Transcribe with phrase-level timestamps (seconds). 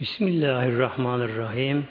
[0.00, 1.86] Bismillahirrahmanirrahim.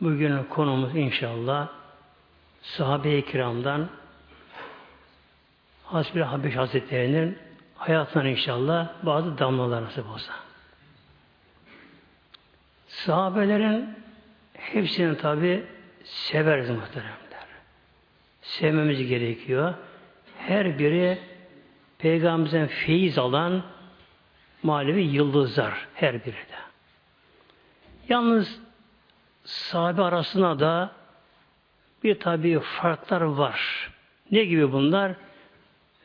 [0.00, 1.68] Bugün konumuz inşallah
[2.62, 3.88] sahabe-i kiramdan
[5.84, 7.38] Hasbi Habeş Hazretleri'nin
[7.74, 10.32] hayatından inşallah bazı damlalar nasip olsa.
[12.88, 13.94] Sahabelerin
[14.52, 15.64] hepsini tabi
[16.04, 17.46] severiz muhteremler.
[18.42, 19.74] Sevmemiz gerekiyor.
[20.38, 21.18] Her biri
[21.98, 23.73] Peygamberimizden feyiz alan
[24.64, 26.64] manevi yıldızlar her biri de.
[28.08, 28.60] Yalnız
[29.44, 30.90] sahabe arasında da
[32.04, 33.90] bir tabi farklar var.
[34.30, 35.12] Ne gibi bunlar?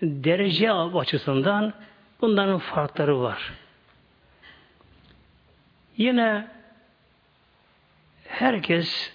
[0.02, 1.74] Derece açısından
[2.22, 3.54] bunların farkları var.
[5.98, 6.48] Yine
[8.28, 9.14] herkes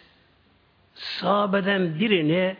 [0.94, 2.56] sahabeden birini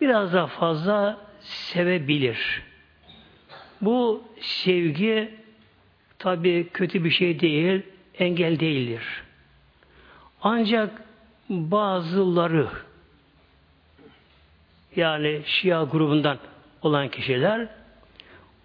[0.00, 2.62] biraz daha fazla sevebilir.
[3.80, 5.45] Bu sevgi
[6.26, 7.82] tabi kötü bir şey değil,
[8.18, 9.02] engel değildir.
[10.42, 11.02] Ancak
[11.48, 12.68] bazıları
[14.96, 16.38] yani Şia grubundan
[16.82, 17.68] olan kişiler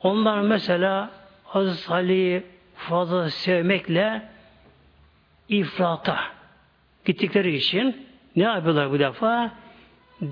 [0.01, 1.11] onlar mesela
[1.43, 2.43] Hazreti Ali'yi
[2.75, 4.29] fazla sevmekle
[5.49, 6.19] ifrata
[7.05, 9.51] gittikleri için ne yapıyorlar bu defa?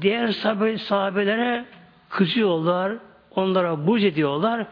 [0.01, 1.65] Diğer sahabe, sahabelere
[2.09, 2.93] kızıyorlar,
[3.35, 4.67] onlara buç ediyorlar,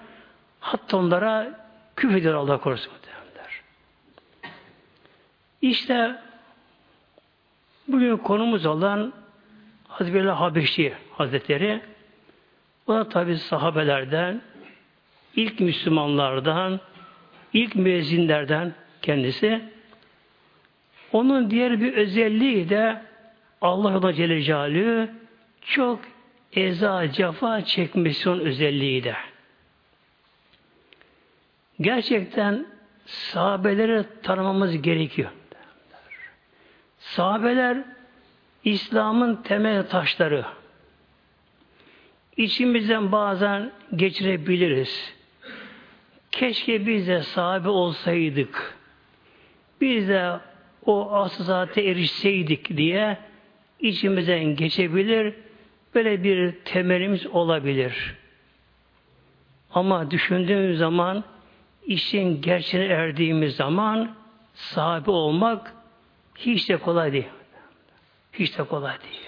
[0.59, 1.66] hatta onlara
[1.97, 3.61] küfrediyor Allah korusun muhtemelenler.
[5.61, 6.15] İşte
[7.87, 9.13] bugün konumuz olan
[9.87, 11.81] Hazreti Habeşi Hazretleri
[12.87, 14.41] o da tabi sahabelerden
[15.35, 16.79] ilk Müslümanlardan
[17.53, 19.61] ilk müezzinlerden kendisi
[21.11, 23.01] onun diğer bir özelliği de
[23.61, 25.09] Allah Celle Celaluhu
[25.61, 25.99] çok
[26.53, 29.15] eza, cefa çekmesi onun özelliği de.
[31.81, 32.65] Gerçekten
[33.05, 35.29] sahabeleri tanımamız gerekiyor.
[36.97, 37.77] Sahabeler
[38.63, 40.45] İslam'ın temel taşları.
[42.37, 45.13] İçimizden bazen geçirebiliriz.
[46.31, 48.77] Keşke biz de sahabe olsaydık.
[49.81, 50.39] Biz de
[50.85, 53.17] o asıl erişseydik diye
[53.79, 55.33] içimizden geçebilir.
[55.95, 58.15] Böyle bir temelimiz olabilir.
[59.73, 61.23] Ama düşündüğün zaman
[61.87, 64.15] işin gerçeğine erdiğimiz zaman
[64.53, 65.73] sahibi olmak
[66.35, 67.27] hiç de kolay değil.
[68.33, 69.27] Hiç de kolay değil.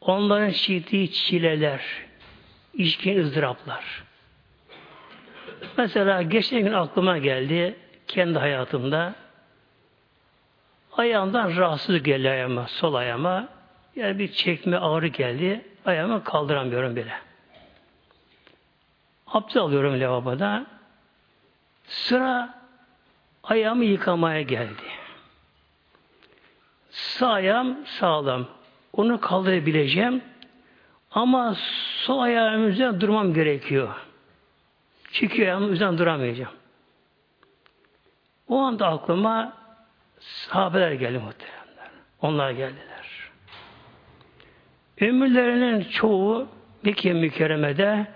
[0.00, 1.80] Onların çektiği çileler,
[2.74, 4.04] işkin ızdıraplar.
[5.78, 7.76] Mesela geçen gün aklıma geldi
[8.08, 9.14] kendi hayatımda
[10.96, 13.48] ayağımdan rahatsız geldi ayağıma, sol ayağıma.
[13.96, 15.64] Yani bir çekme ağrı geldi.
[15.84, 17.12] Ayağımı kaldıramıyorum bile.
[19.26, 20.66] Abdest alıyorum lavaboda.
[21.92, 22.54] Sıra
[23.44, 24.82] ayağımı yıkamaya geldi.
[26.90, 28.46] Sağ ayağım sağlam.
[28.92, 30.22] Onu kaldırabileceğim.
[31.10, 31.54] Ama
[32.04, 33.88] sol ayağım üzerine durmam gerekiyor.
[35.12, 36.52] Çünkü ayağım üzerine duramayacağım.
[38.48, 39.52] O anda aklıma
[40.20, 41.90] sahabeler geldi muhteremler.
[42.22, 43.30] Onlar geldiler.
[45.00, 46.48] Ömürlerinin çoğu
[46.82, 48.06] Mekke mükerremede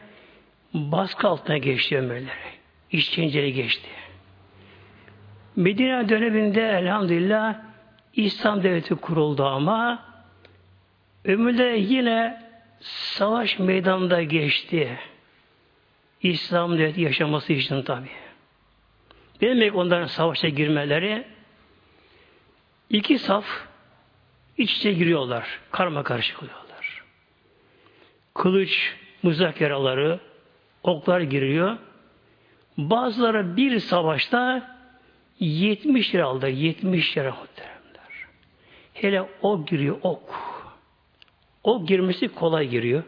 [0.75, 2.56] baskı altına geçti ömürleri
[2.93, 3.89] işkenceli geçti.
[5.57, 7.57] Medine döneminde elhamdülillah
[8.15, 10.05] İslam devleti kuruldu ama
[11.25, 12.43] ömürde yine
[12.81, 14.99] savaş meydanında geçti.
[16.23, 18.09] İslam devleti yaşaması için tabi.
[19.41, 21.25] Demek onların savaşa girmeleri?
[22.91, 23.45] İki saf
[24.59, 25.61] iç içe giriyorlar.
[25.71, 27.03] Karma karışık oluyorlar.
[28.35, 30.21] Kılıç, mızrak yaraları,
[30.83, 31.77] oklar giriyor.
[32.79, 34.71] Bazıları bir savaşta
[35.41, 36.49] 70 lira aldı.
[36.49, 38.27] 70 lira muhteremler.
[38.95, 40.47] Hele ok giriyor ok.
[41.65, 43.03] Ok girmesi kolay giriyor.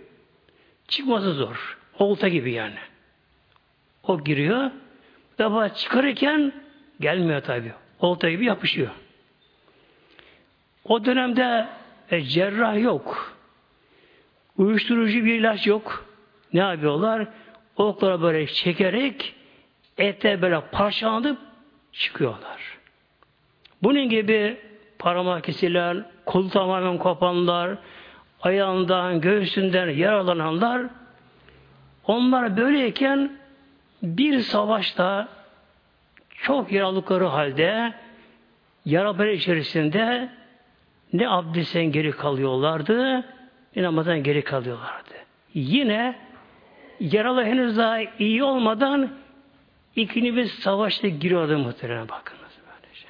[0.89, 1.79] Çıkması zor.
[1.99, 2.79] Olta gibi yani.
[4.03, 4.71] Ok giriyor.
[5.39, 6.53] Defa çıkarırken
[7.01, 7.73] gelmiyor tabi.
[8.01, 8.91] Olta gibi yapışıyor.
[10.85, 11.69] O dönemde
[12.11, 13.37] e, cerrah yok.
[14.57, 16.07] Uyuşturucu bir ilaç yok.
[16.53, 17.29] Ne yapıyorlar?
[17.77, 19.35] Oklara böyle çekerek
[19.99, 21.39] ete böyle parçalanıp
[21.93, 22.79] çıkıyorlar.
[23.83, 24.57] Bunun gibi
[24.99, 27.79] parmak kesilen, kolu tamamen kopanlar,
[28.43, 30.83] ayağından, göğsünden yaralananlar
[32.05, 33.39] onlar böyleyken
[34.03, 35.29] bir savaşta
[36.35, 37.93] çok yaralıkları halde
[38.85, 40.29] yaraları içerisinde
[41.13, 43.25] ne abdestten geri kalıyorlardı
[43.77, 45.15] ne namazdan geri kalıyorlardı.
[45.55, 46.19] Yine
[47.01, 49.11] yaralı henüz daha iyi olmadan
[49.97, 53.07] İkinci bir savaşta giriyordu muhtemelen bakınız böylece.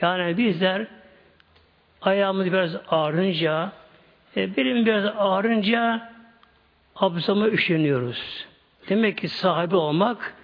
[0.00, 0.86] Yani bizler
[2.02, 3.72] ayağımız biraz ağrınca
[4.36, 6.12] e, benim biraz ağrınca
[6.96, 8.46] abzama üşeniyoruz.
[8.88, 10.34] Demek ki sahibi olmak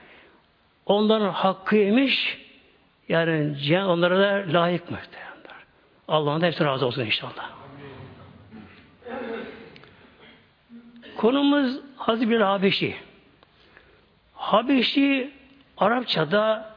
[0.87, 2.39] onların hakkıymış
[3.09, 5.25] yani onlara da layık muhtemelen.
[6.09, 7.51] Allah'ın da hepsi razı olsun inşallah.
[11.17, 12.97] Konumuz Hazreti bir Habeşi.
[14.45, 15.31] Habeşi
[15.79, 16.75] Arapçada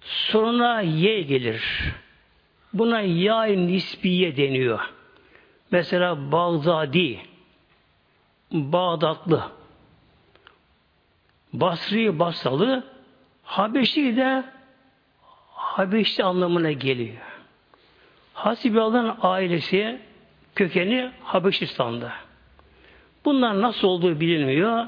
[0.00, 1.92] sonuna ye gelir.
[2.72, 4.92] Buna yay nisbiye deniyor.
[5.70, 7.20] Mesela Bağdadi,
[8.52, 9.42] Bağdatlı,
[11.52, 12.84] Basri Basalı,
[13.42, 14.44] Habeşi de
[15.52, 17.16] Habeşli anlamına geliyor.
[18.34, 20.00] Hasibiyalı'nın ailesi
[20.54, 22.12] kökeni Habeşistan'da.
[23.24, 24.86] Bunlar nasıl olduğu bilinmiyor.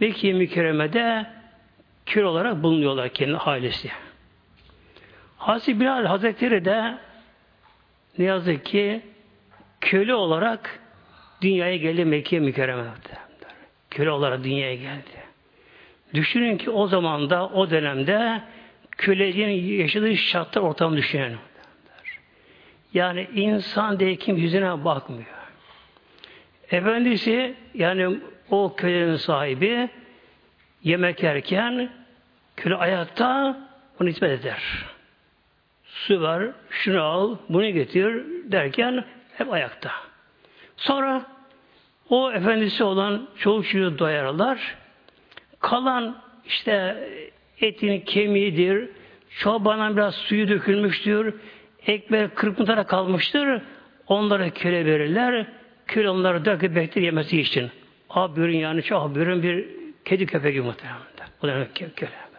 [0.00, 1.26] Mekke mükerremede
[2.06, 3.90] kör olarak bulunuyorlar kendi ailesi.
[5.36, 6.98] Hazreti Bilal Hazretleri de
[8.18, 9.02] ne yazık ki
[9.80, 10.80] köle olarak
[11.42, 12.90] dünyaya geldi Mekke mükerremede.
[13.90, 15.20] Köle olarak dünyaya geldi.
[16.14, 18.42] Düşünün ki o zamanda, o dönemde
[18.90, 21.36] köleliğin yaşadığı şartlar ortamı düşünün.
[22.94, 25.26] Yani insan diye kim yüzüne bakmıyor.
[26.70, 28.18] Efendisi yani
[28.50, 29.88] o kölenin sahibi
[30.82, 31.90] yemek yerken
[32.56, 33.56] köle ayakta
[34.00, 34.62] onu hizmet eder.
[35.84, 39.04] Su var, şunu al, bunu getir derken
[39.38, 39.90] hep ayakta.
[40.76, 41.22] Sonra
[42.08, 44.76] o efendisi olan çoğu çocuğu doyarlar.
[45.60, 46.96] Kalan işte
[47.60, 48.88] etin kemiğidir,
[49.38, 51.34] çobanın biraz suyu dökülmüştür,
[51.86, 53.62] ekmek kırpıntıra kalmıştır,
[54.06, 55.46] onlara köle verirler,
[55.86, 57.70] köle onları döküp bekler yemesi için.
[58.10, 59.66] Abürün yani çok abürün bir
[60.04, 61.00] kedi köpeği muhtemelen.
[61.42, 62.30] O da köle.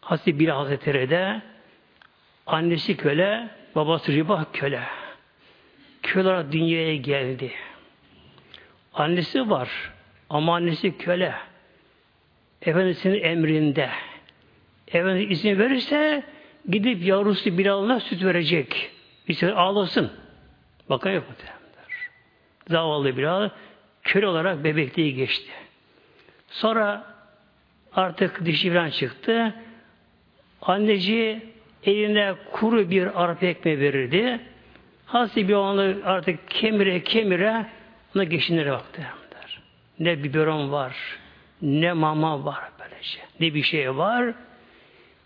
[0.00, 1.42] Hazreti bir Hazretleri de
[2.46, 4.82] annesi köle, babası riba köle.
[6.02, 7.52] Köle dünyaya geldi.
[8.94, 9.92] Annesi var
[10.30, 11.34] ama annesi köle.
[12.62, 13.90] Efendisinin emrinde.
[14.88, 16.22] Efendimiz izin verirse
[16.68, 18.90] gidip yavrusu Bilal'ına süt verecek.
[19.28, 20.12] İşte ağlasın.
[20.90, 21.57] Bakın yok muhtemelen.
[22.68, 23.50] Zavallı Bilal
[24.02, 25.50] köle olarak bebekliği geçti.
[26.48, 27.04] Sonra
[27.94, 29.54] artık dişi falan çıktı.
[30.62, 31.42] Anneci
[31.84, 34.40] eline kuru bir arpa ekmeği verirdi.
[35.06, 37.66] Hasi bir onu artık kemire kemire
[38.16, 39.02] ona geçinlere baktı.
[39.98, 40.96] Ne biberon var,
[41.62, 43.20] ne mama var böylece.
[43.40, 44.34] Ne bir şey var.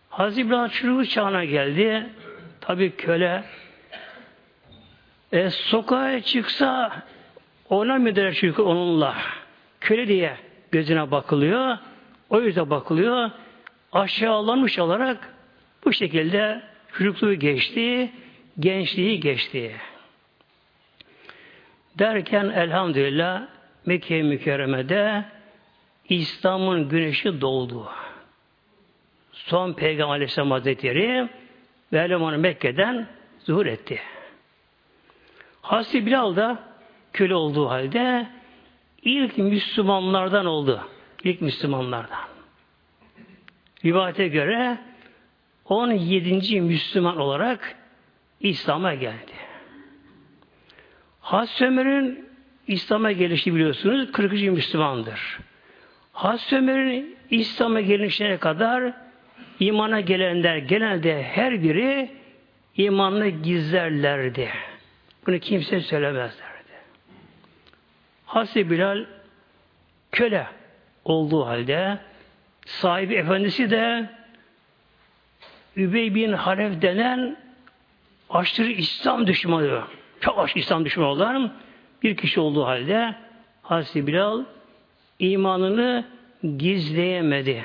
[0.08, 2.06] Hazreti İbrahim çocuk çağına geldi.
[2.60, 3.44] Tabi köle
[5.32, 7.02] e, sokağa çıksa
[7.72, 9.16] ona der çünkü onunla?
[9.80, 10.36] Köle diye
[10.70, 11.78] gözüne bakılıyor.
[12.30, 13.30] O yüzden bakılıyor.
[13.92, 15.34] Aşağılanmış olarak
[15.84, 18.12] bu şekilde çocukluğu geçti,
[18.58, 19.76] gençliği geçti.
[21.98, 23.42] Derken elhamdülillah
[23.86, 25.24] Mekke mükerremede
[26.08, 27.88] İslam'ın güneşi doğdu.
[29.32, 31.28] Son Peygamber Aleyhisselam Hazretleri
[31.92, 33.06] ve elemanı Mekke'den
[33.38, 34.00] zuhur etti.
[35.62, 36.71] Hazreti Bilal da
[37.12, 38.26] köle olduğu halde
[39.02, 40.80] ilk Müslümanlardan oldu.
[41.24, 42.18] İlk Müslümanlardan.
[43.84, 44.78] Rivayete göre
[45.64, 46.60] 17.
[46.60, 47.76] Müslüman olarak
[48.40, 49.32] İslam'a geldi.
[51.20, 52.28] Hazreti Ömer'in
[52.66, 54.32] İslam'a gelişi biliyorsunuz 40.
[54.32, 55.38] Müslümandır.
[56.12, 58.92] Hazreti Ömer'in İslam'a gelişine kadar
[59.60, 62.10] imana gelenler genelde her biri
[62.76, 64.48] imanını gizlerlerdi.
[65.26, 66.51] Bunu kimse söylemezlerdi.
[68.32, 69.04] Hazreti Bilal
[70.12, 70.46] köle
[71.04, 71.98] olduğu halde
[72.66, 74.10] sahibi efendisi de
[75.76, 77.36] Übey bin Halef denen
[78.30, 79.82] aşırı İslam düşmanı,
[80.20, 81.52] çok aşırı İslam düşmanı olan
[82.02, 83.14] bir kişi olduğu halde
[83.62, 84.44] Hazreti Bilal
[85.18, 86.04] imanını
[86.56, 87.64] gizleyemedi.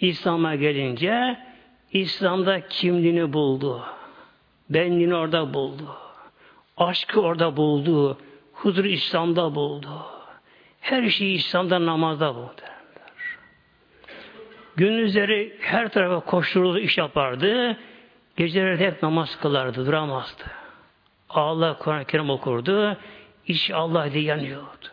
[0.00, 1.38] İslam'a gelince
[1.92, 3.84] İslam'da kimliğini buldu.
[4.70, 5.96] Benliğini orada buldu.
[6.76, 8.18] Aşkı orada buldu.
[8.62, 10.06] Huzur İslam'da buldu.
[10.80, 12.62] Her şeyi İslam'da namazda buldu.
[14.76, 17.76] Gündüzleri her tarafa koşturuldu, iş yapardı.
[18.36, 20.42] Geceleri hep namaz kılardı, duramazdı.
[21.30, 22.96] Allah Kur'an-ı Kerim okurdu.
[23.46, 24.88] İş Allah diye yanıyordu.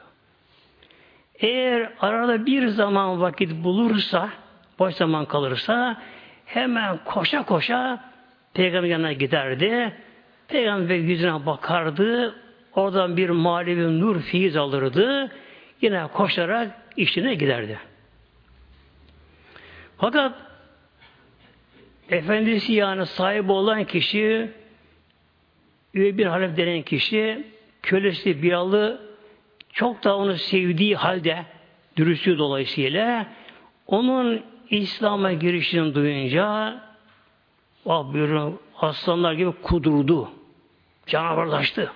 [1.39, 4.29] Eğer arada bir zaman vakit bulursa,
[4.79, 6.01] boş zaman kalırsa
[6.45, 8.03] hemen koşa koşa
[8.53, 9.93] Peygamber yanına giderdi.
[10.48, 12.36] Peygamber yüzüne bakardı.
[12.75, 15.32] Oradan bir manevi nur fiiz alırdı.
[15.82, 17.79] yine koşarak işine giderdi.
[19.98, 20.34] Fakat
[22.10, 24.51] efendisi yani sahibi olan kişi
[25.94, 27.48] üye bir halef denen kişi
[27.82, 29.01] kölesi Bilal'ı
[29.74, 31.46] çok da onu sevdiği halde
[31.98, 33.27] dürüstlüğü dolayısıyla
[33.88, 36.46] onun İslam'a girişini duyunca
[37.86, 40.29] ah buyurun aslanlar gibi kudurdu.
[41.08, 41.91] Canavarlaştı.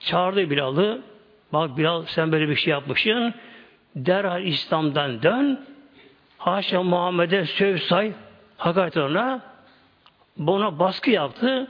[0.00, 1.02] Çağırdı Bilal'ı.
[1.52, 3.34] Bak Bilal sen böyle bir şey yapmışsın.
[3.96, 5.60] Derhal İslam'dan dön.
[6.38, 8.12] Haşa Muhammed'e söv say.
[8.56, 9.40] Hakaret ona.
[10.36, 11.68] Buna baskı yaptı.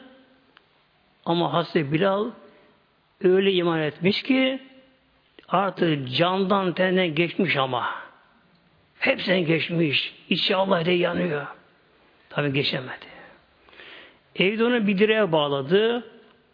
[1.24, 2.30] Ama Hazreti Bilal
[3.24, 4.60] öyle iman etmiş ki
[5.48, 7.90] artık candan tenden geçmiş ama.
[8.98, 10.14] Hepsinden geçmiş.
[10.28, 11.46] İçi Allah diye yanıyor.
[12.30, 13.06] Tabi geçemedi.
[14.36, 16.10] Evde onu bir direğe bağladı.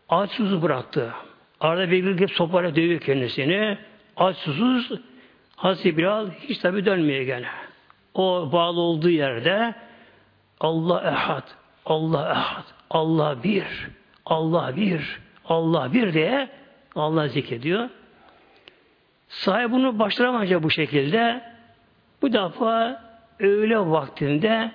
[0.09, 1.13] Aç susuz bıraktı.
[1.61, 3.79] Arada bir gün sopayla dövüyor kendisini.
[4.17, 4.93] Aç susuz
[5.57, 7.49] Hazreti Bilal hiç tabi dönmüyor gene.
[8.15, 9.75] O bağlı olduğu yerde
[10.61, 11.49] Allah ehad,
[11.87, 13.65] Allah ehad, Allah bir,
[14.27, 16.49] Allah bir, Allah bir diye
[16.95, 17.89] Allah zikrediyor.
[19.29, 21.43] Sahip bunu başaramayınca bu şekilde
[22.23, 23.05] bu defa
[23.41, 24.71] öğle vaktinde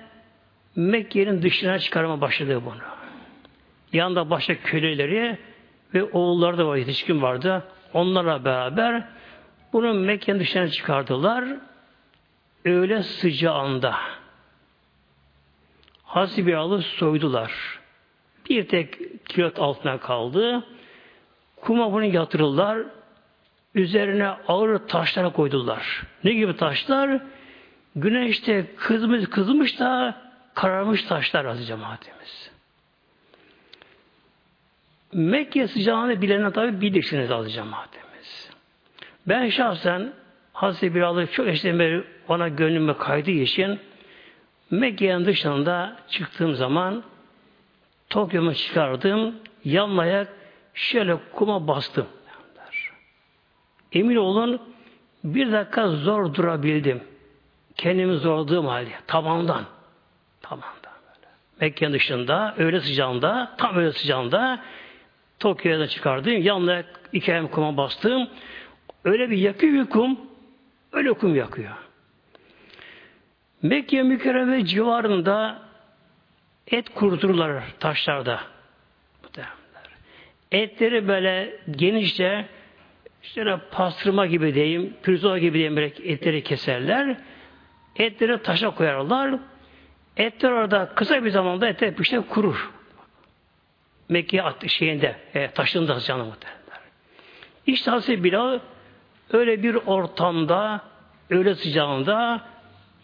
[0.75, 2.81] Mekke'nin dışına çıkarma başladı bunu.
[3.93, 5.38] Yanında başka köleleri
[5.93, 7.63] ve oğulları da var, yetişkin vardı.
[7.93, 9.03] Onlarla beraber
[9.74, 11.46] bunu Mekke'nin dışına çıkardılar.
[12.65, 13.96] Öğle sıcağında.
[16.03, 17.79] Hazreti Bilal'ı soydular.
[18.50, 20.63] Bir tek kilot altına kaldı.
[21.62, 22.79] Kuma bunu yatırırlar.
[23.75, 26.03] Üzerine ağır taşlara koydular.
[26.24, 27.22] Ne gibi taşlar?
[27.96, 30.15] Güneşte kızmış kızmış da
[30.53, 32.49] kararmış taşlar azı cemaatimiz.
[35.13, 38.50] Mekke sıcağını bilene tabi bilirsiniz azı cemaatimiz.
[39.28, 40.13] Ben şahsen
[40.54, 43.80] Hazreti Bilal'ı çok eşten beri ona gönlüme kaydığı için
[44.72, 47.04] Mekke'nin dışında çıktığım zaman
[48.10, 49.36] Tokyo'mu çıkardım,
[49.66, 50.28] yanlayak
[50.74, 52.08] şöyle kuma bastım.
[53.94, 54.62] Emin olun
[55.24, 57.04] bir dakika zor durabildim.
[57.75, 58.89] Kendimi zorladığım halde.
[59.08, 59.63] Tabandan.
[60.42, 61.28] Tabandan böyle.
[61.62, 64.60] Mekke dışında, öyle sıcağında, tam öyle sıcağında
[65.39, 66.41] Tokyo'ya da çıkardım.
[66.41, 68.29] Yanına iki ayağım kuma bastım.
[69.03, 70.19] Öyle bir yakıyor bir kum.
[70.91, 71.72] Öyle kum yakıyor.
[73.62, 75.62] Mekke mükerreme civarında
[76.67, 78.39] et kuruturlar taşlarda.
[80.51, 82.46] Etleri böyle genişçe
[83.24, 87.17] işte pastırma gibi diyeyim, pirzola gibi diyeyim etleri keserler.
[87.96, 89.39] Etleri taşa koyarlar.
[90.17, 92.72] Etler orada kısa bir zamanda etler pişte kurur.
[94.10, 96.60] Mekke şeyinde, e, taşında canı muhtemelen.
[97.68, 98.60] İşte Hazreti Bilal
[99.34, 100.82] öyle bir ortamda,
[101.30, 102.42] öyle sıcağında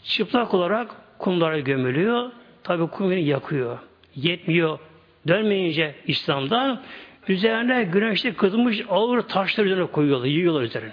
[0.03, 2.31] çıplak olarak kumlara gömülüyor.
[2.63, 3.79] Tabi kum yakıyor.
[4.15, 4.79] Yetmiyor.
[5.27, 6.81] Dönmeyince İslam'dan
[7.27, 10.91] üzerine güneşte kızmış ağır taşlar üzerine koyuyorlar, yiyorlar üzerine.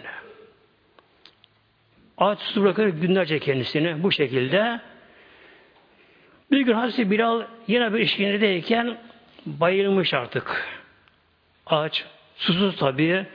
[2.19, 4.81] Ağaç su bırakır günlerce kendisini bu şekilde.
[6.51, 8.97] Bir gün Hazreti Bilal yine bir işkindedeyken
[9.47, 10.69] bayılmış artık.
[11.67, 12.05] Ağaç
[12.37, 13.27] susuz tabii.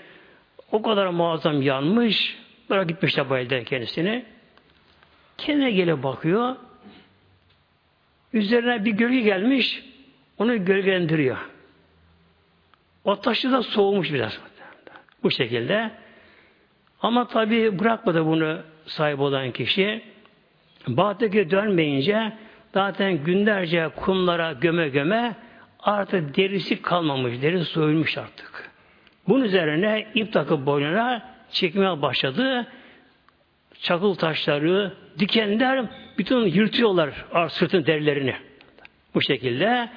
[0.72, 2.38] O kadar muazzam yanmış.
[2.70, 4.26] Bırak gitmiş de bayıldı kendisini.
[5.38, 6.56] Kendine gelip bakıyor.
[8.34, 9.84] Üzerine bir gölge gelmiş.
[10.38, 11.38] Onu gölgelendiriyor.
[13.04, 14.40] O taşı da soğumuş biraz.
[15.24, 15.92] Bu şekilde.
[17.02, 20.02] Ama tabi bırakmadı bunu sahip olan kişi.
[20.88, 22.34] Batı'ya dönmeyince
[22.74, 25.36] zaten günlerce kumlara göme göme
[25.80, 27.42] artık derisi kalmamış.
[27.42, 28.70] Derisi soyulmuş artık.
[29.28, 32.68] Bunun üzerine ip takıp boynuna çekmeye başladı.
[33.82, 35.86] Çakıl taşları, dikenler
[36.18, 38.36] bütün yırtıyorlar sırtın derilerini.
[39.16, 39.90] Bu şekilde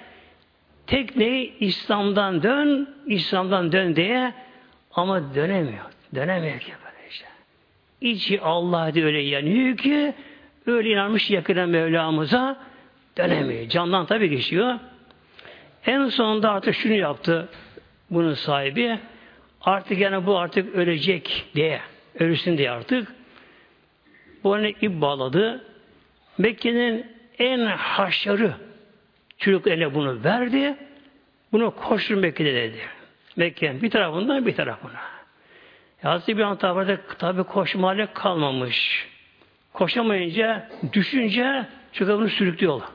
[0.87, 4.35] tekneyi İslam'dan dön, İslam'dan dön diye
[4.95, 5.85] ama dönemiyor.
[6.15, 7.27] Dönemiyor ki böyle işte.
[8.01, 10.15] İçi Allah diye öyle yanıyor ki
[10.67, 12.57] öyle inanmış yakına Mevlamıza
[13.19, 13.69] dönemiyor.
[13.69, 14.79] Candan tabi geçiyor.
[15.87, 17.49] En sonunda artık şunu yaptı
[18.11, 18.99] bunun sahibi.
[19.61, 21.81] Artık yani bu artık ölecek diye,
[22.19, 23.09] ölüsün diye artık.
[24.45, 25.65] Bu ip bağladı.
[26.39, 27.07] Mekke'nin
[27.39, 28.53] en haşarı
[29.39, 30.77] çocuk eline bunu verdi.
[31.53, 32.79] Bunu koştur Mekke'de dedi.
[33.37, 35.01] Mekke'nin bir tarafından bir tarafına.
[36.03, 36.59] Hazreti bir an
[37.19, 39.09] tabi koşma kalmamış.
[39.73, 42.89] Koşamayınca, düşünce çocuk bunu sürüklüyorlar.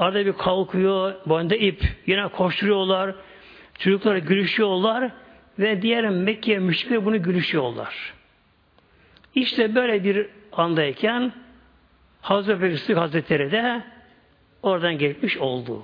[0.00, 3.14] Arada bir kalkıyor, boyunda ip, yine koşturuyorlar.
[3.78, 5.10] Çocuklar gülüşüyorlar
[5.58, 8.14] ve diğer Mekke müşrikleri bunu gülüşüyorlar.
[9.34, 11.32] İşte böyle bir andayken
[12.20, 13.82] Hazreti Bekir Hazretleri de
[14.62, 15.82] oradan geçmiş oldu.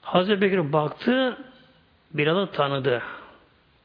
[0.00, 1.36] Hazreti Bekir baktı,
[2.14, 3.02] Bilal'ı tanıdı.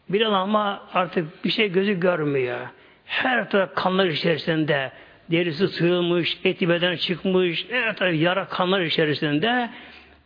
[0.10, 2.60] Bilal ama artık bir şey gözü görmüyor.
[3.06, 4.92] Her taraf kanlar içerisinde,
[5.32, 7.66] derisi sığılmış, eti beden çıkmış,
[7.98, 9.70] taraf yara kanlar içerisinde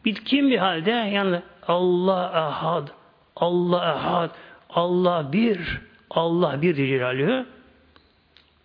[0.05, 2.88] bitkin bir halde yani Allah ahad,
[3.36, 4.29] Allah ahad,
[4.69, 5.60] Allah bir,
[6.10, 7.45] Allah bir diye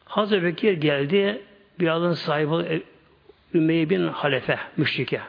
[0.05, 1.43] Hazreti Bekir geldi,
[1.81, 2.83] Bilal'ın sahibi
[3.55, 5.21] Ümeyye bin Halefe, müşrike.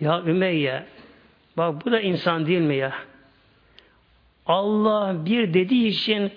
[0.00, 0.84] Ya Ümeyye,
[1.56, 2.92] bak bu da insan değil mi ya?
[4.46, 6.30] Allah bir dediği için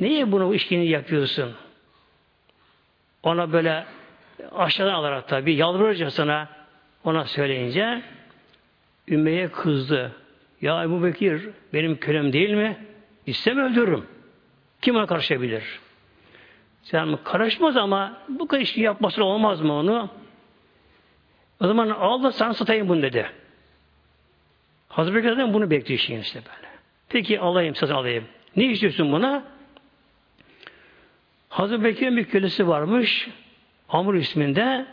[0.00, 1.54] niye bunu işkini yapıyorsun?
[3.22, 3.84] Ona böyle
[4.52, 6.48] aşağıdan alarak tabi yalvarırcasına
[7.04, 8.02] ona söyleyince
[9.08, 10.12] Ümeyye kızdı.
[10.60, 12.76] Ya Ebu Bekir benim kölem değil mi?
[13.26, 14.06] İstem öldürürüm.
[14.82, 15.80] Kim ona karışabilir?
[16.82, 20.08] Sen karışmaz ama bu kadar yapması olmaz mı onu?
[21.60, 23.30] O zaman al da sana satayım bunu dedi.
[24.88, 26.68] Hazreti Bekir'den bunu bekliyor işte böyle.
[27.08, 28.24] Peki alayım, satın alayım.
[28.56, 29.44] Ne istiyorsun buna?
[31.50, 33.28] Hazreti Bekir'in bir kölesi varmış.
[33.88, 34.86] Amr isminde.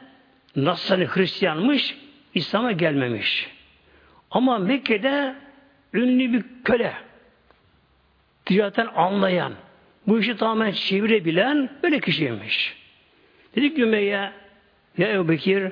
[0.55, 1.97] Nasrani Hristiyanmış.
[2.33, 3.49] İslam'a gelmemiş.
[4.31, 5.35] Ama Mekke'de
[5.93, 6.93] ünlü bir köle.
[8.45, 9.53] Ticaretten anlayan,
[10.07, 12.75] bu işi tamamen çevirebilen böyle kişiymiş.
[13.55, 14.31] Dedik Ümeyye,
[14.97, 15.71] ya Ebu Bekir,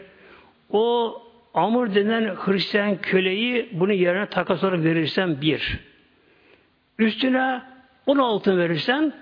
[0.70, 1.13] o
[1.54, 5.80] Amr denen Hristiyan köleyi bunun yerine takas olarak verirsen bir.
[7.00, 7.62] Üstüne
[8.06, 9.13] on altın verirsen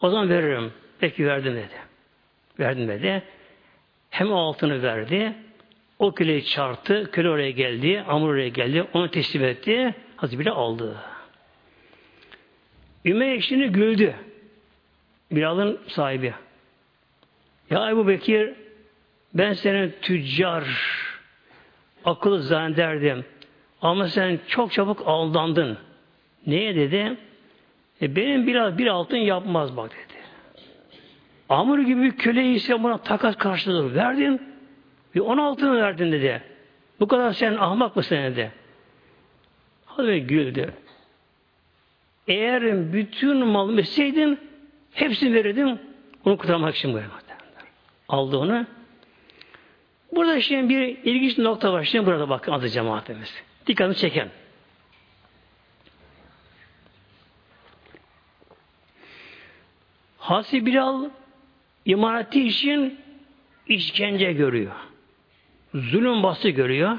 [0.00, 0.72] o zaman veririm.
[1.00, 1.74] Peki verdim dedi.
[2.58, 3.22] Verdim dedi.
[4.10, 5.32] Hem altını verdi.
[5.98, 7.10] O köleyi çarptı.
[7.10, 8.04] Köle oraya geldi.
[8.08, 8.84] Amr oraya geldi.
[8.92, 9.94] Onu teslim etti.
[10.16, 10.96] Hazreti bile aldı.
[13.04, 14.14] Ümeyye şimdi güldü.
[15.30, 16.34] Bilal'ın sahibi.
[17.70, 18.54] Ya Ebu Bekir
[19.34, 20.64] ben senin tüccar
[22.04, 23.24] akıllı zannederdim.
[23.82, 25.78] Ama sen çok çabuk aldandın.
[26.46, 27.16] Neye dedi?
[28.02, 30.19] E benim biraz bir altın yapmaz bak dedi.
[31.50, 34.42] Amur gibi bir köle ise buna takas karşılığı verdin.
[35.14, 36.42] Bir on altını verdin dedi.
[37.00, 38.52] Bu kadar sen ahmak mısın dedi.
[39.86, 40.74] Hadi güldü.
[42.28, 44.38] Eğer bütün malımı isteydin
[44.92, 45.78] hepsini verirdim.
[46.24, 47.06] Onu kurtarmak için böyle.
[48.08, 48.66] Aldı onu.
[50.12, 51.84] Burada şimdi bir ilginç nokta var.
[51.84, 53.34] Şimdi burada bakın adı cemaatimiz.
[53.66, 54.28] Dikkatini çeken.
[60.18, 61.10] Hasi Bilal
[61.84, 62.98] imaneti için
[63.66, 64.72] işkence görüyor.
[65.74, 66.98] Zulüm bastı görüyor.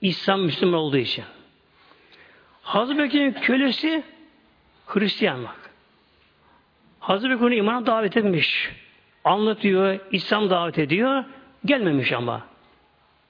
[0.00, 1.24] İslam Müslüman olduğu için.
[2.62, 4.02] Hazreti Bekir'in kölesi
[4.86, 5.70] Hristiyan bak.
[7.00, 8.70] Hazreti Bekir'in imana davet etmiş.
[9.24, 11.24] Anlatıyor, İslam davet ediyor.
[11.64, 12.46] Gelmemiş ama.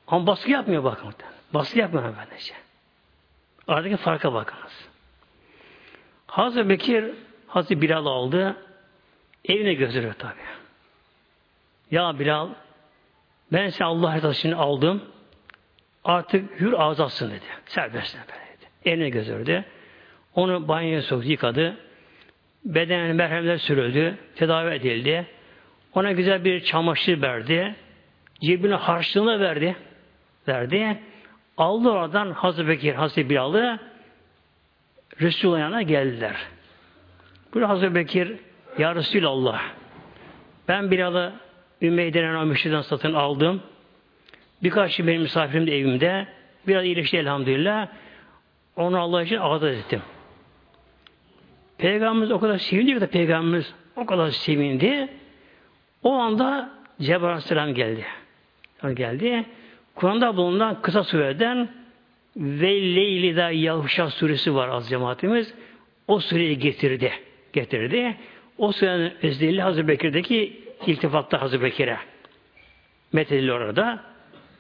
[0.07, 1.14] Ama baskı yapmıyor bakın.
[1.55, 2.55] Baskı yapmıyor böylece.
[3.68, 4.88] Aradaki farka bakınız.
[6.27, 7.05] Hazreti Bekir
[7.47, 8.57] Hazreti Bilal aldı.
[9.44, 10.40] Evine götürüyor tabi.
[11.90, 12.48] Ya Bilal
[13.52, 15.02] ben seni Allah rızası aldım.
[16.04, 17.44] Artık hür azatsın dedi.
[17.66, 18.70] Serbest dedi.
[18.85, 19.64] Evine götürdü.
[20.35, 21.76] Onu banyoya soktu, yıkadı.
[22.64, 24.18] Bedenine merhemler sürüldü.
[24.37, 25.26] Tedavi edildi.
[25.94, 27.74] Ona güzel bir çamaşır verdi.
[28.40, 29.76] Cebine harçlığını verdi.
[30.48, 30.98] Verdi.
[31.57, 33.78] Aldı oradan Hazreti Bekir, Hazreti Bilal'ı
[35.20, 36.37] Resulullah yanına geldiler.
[37.54, 38.37] Burada Hazreti Bekir
[38.78, 39.62] Ya Resulallah
[40.68, 41.32] ben Bilal'ı
[41.82, 43.62] Ümmey denen o müşteriden satın aldım.
[44.62, 46.26] Birkaç benim misafirim de evimde.
[46.66, 47.88] Biraz iyileşti elhamdülillah.
[48.76, 50.02] Onu Allah için azat ettim.
[51.78, 55.08] Peygamberimiz o kadar sevindi ki Peygamberimiz o kadar sevindi.
[56.02, 58.04] O anda Cebrail Aleyhisselam geldi.
[58.94, 59.44] Geldi.
[59.94, 61.68] Kur'an'da bulunan kısa sureden
[62.37, 65.54] ve Leyli da Yavşa suresi var az cemaatimiz.
[66.08, 67.12] O sureyi getirdi.
[67.52, 68.16] Getirdi.
[68.59, 71.99] O surenin özelliği Hazreti Bekir'deki iltifatta Hazreti Bekir'e.
[73.12, 74.05] Methedili orada.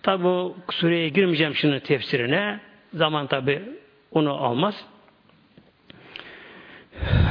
[0.02, 2.60] Tabi o sureye girmeyeceğim şimdi tefsirine.
[2.94, 3.62] Zaman tabi
[4.10, 4.84] onu almaz.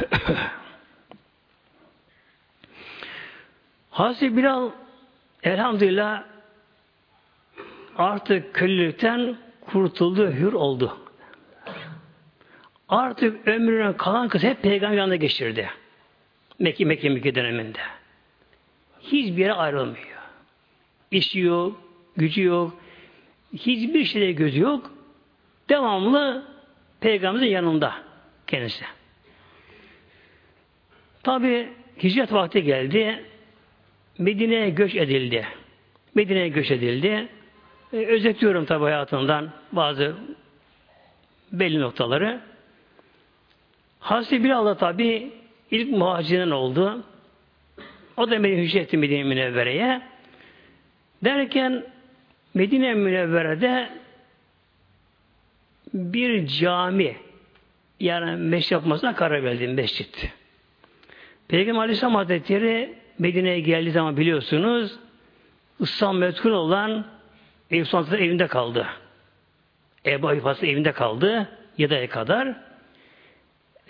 [3.90, 4.70] Hazreti Bilal
[5.42, 6.24] elhamdülillah
[7.96, 10.98] artık kölelikten kurtuldu, hür oldu.
[12.88, 15.70] Artık ömrünün kalan kız hep peygamber yanında geçirdi.
[16.58, 17.78] Mekke Mekke Mekke döneminde.
[19.00, 20.18] Hiçbir yere ayrılmıyor.
[21.10, 21.80] İşi yok,
[22.16, 22.76] gücü yok,
[23.52, 24.90] hiçbir şeyde gözü yok.
[25.68, 26.44] Devamlı
[27.00, 27.94] Peygamberimizin yanında
[28.46, 28.84] kendisi.
[31.22, 31.68] Tabi
[32.02, 33.24] hicret vakti geldi.
[34.18, 35.46] Medine'ye göç edildi.
[36.14, 37.28] Medine'ye göç edildi.
[37.92, 40.14] E, özetiyorum tabi hayatından bazı
[41.52, 42.40] belli noktaları.
[44.00, 45.32] Hazreti Bilal'da tabi
[45.70, 47.02] ilk muhacirin oldu.
[48.16, 50.02] O da Medine hicret etti Medine Münevvere'ye.
[51.24, 51.84] Derken
[52.54, 53.88] Medine Münevvere'de
[55.94, 57.16] bir cami
[58.00, 60.32] yani meşrit yapmasına karar verdi mescit.
[61.48, 64.98] Peygamber Aleyhisselam Hazretleri Medine'ye geldiği zaman biliyorsunuz
[65.80, 67.06] İslam metkul olan
[67.70, 68.86] Eyüp Sultan evinde kaldı.
[70.06, 71.48] Ebu Ayyub evinde kaldı.
[71.78, 72.54] 7 ay kadar.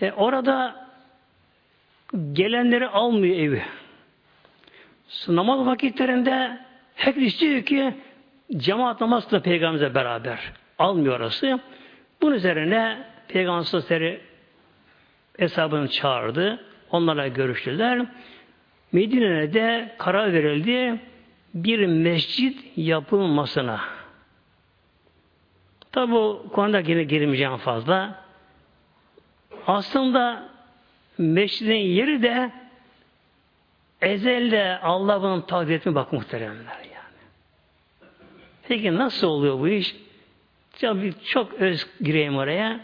[0.00, 0.83] E, orada
[2.32, 3.62] gelenleri almıyor evi.
[5.28, 6.58] Namaz vakitlerinde
[6.94, 7.94] herkes istiyor ki
[8.56, 10.52] cemaat namazla peygamberle beraber.
[10.78, 11.60] Almıyor orası.
[12.22, 14.18] Bunun üzerine Peygamber
[15.38, 16.64] hesabını çağırdı.
[16.90, 18.06] Onlarla görüştüler.
[18.92, 21.00] Medine'de karar verildi
[21.54, 23.80] bir mescit yapılmasına.
[25.92, 28.24] Tabi bu konuda yine girmeyeceğim fazla.
[29.66, 30.48] Aslında
[31.18, 32.50] mescidin yeri de
[34.02, 37.24] ezelde Allah'ın takdir etme bak muhteremler yani.
[38.68, 39.96] Peki nasıl oluyor bu iş?
[40.80, 42.80] Tabi çok öz gireyim oraya.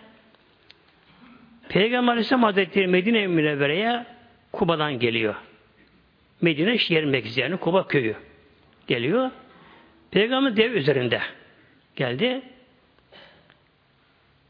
[1.68, 4.06] Peygamber Aleyhisselam Hazretleri Medine Münevvere'ye
[4.52, 5.34] Kuba'dan geliyor.
[6.40, 8.14] Medine şehir merkezi yani Kuba köyü
[8.86, 9.30] geliyor.
[10.10, 11.20] Peygamber dev üzerinde
[11.96, 12.42] geldi.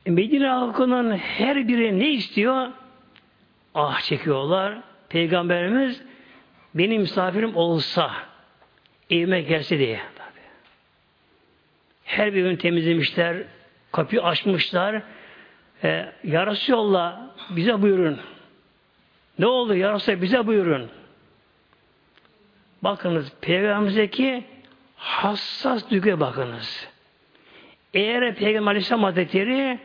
[0.06, 2.68] Medine halkının her biri ne istiyor?
[3.74, 4.78] Ah çekiyorlar.
[5.08, 6.02] Peygamberimiz
[6.74, 8.10] benim misafirim olsa
[9.10, 10.00] evime gelse diye.
[10.14, 10.44] Tabii.
[12.04, 13.36] Her birini temizlemişler,
[13.92, 15.02] kapıyı açmışlar.
[15.84, 18.20] E, yarası yolla bize buyurun.
[19.38, 20.90] Ne oldu yarası bize buyurun.
[22.82, 24.44] Bakınız peygamberimizdeki
[24.96, 26.88] hassas duyguya bakınız.
[27.94, 29.78] Eğer Peygamber Aleyhisselam Hazretleri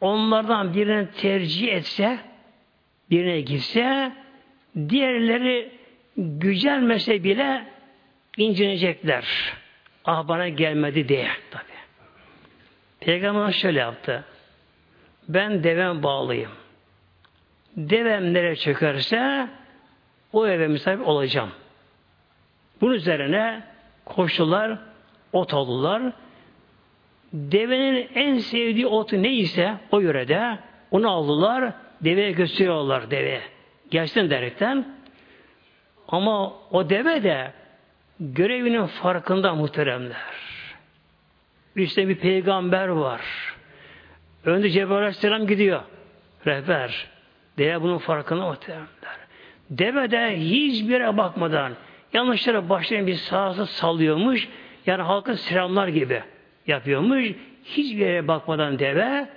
[0.00, 2.18] onlardan birini tercih etse,
[3.12, 4.12] birine gitse,
[4.88, 5.70] diğerleri
[6.16, 7.64] gücenmese bile
[8.36, 9.54] incinecekler.
[10.04, 11.64] Ah bana gelmedi diye tabi.
[13.00, 14.24] Peygamber şöyle yaptı.
[15.28, 16.50] Ben devem bağlıyım.
[17.76, 19.48] Devem nereye çökerse
[20.32, 21.50] o eve misafir olacağım.
[22.80, 23.62] Bunun üzerine
[24.04, 24.78] koştular,
[25.32, 26.02] ot aldılar.
[27.32, 30.58] Devenin en sevdiği otu neyse o yörede
[30.90, 31.72] onu aldılar,
[32.04, 33.40] deveye gösteriyorlar deve.
[33.90, 34.96] Gerçekten derekten.
[36.08, 37.52] Ama o deve de
[38.20, 40.42] görevinin farkında muhteremler.
[41.76, 43.20] İşte bir peygamber var.
[44.44, 45.82] Önde Cebrail Aleyhisselam gidiyor.
[46.46, 47.06] Rehber.
[47.58, 48.86] Deve bunun farkında muhteremler.
[49.70, 51.72] Deve de hiçbir yere bakmadan
[52.12, 54.48] yanlışlara başlayan bir sahası sallıyormuş.
[54.86, 56.22] Yani halkın selamlar gibi
[56.66, 57.30] yapıyormuş.
[57.64, 59.28] Hiçbir yere bakmadan deve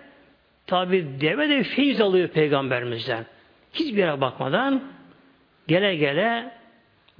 [0.68, 3.26] tabi deve de feyiz alıyor peygamberimizden.
[3.74, 4.84] Hiçbir yere bakmadan
[5.68, 6.52] gele gele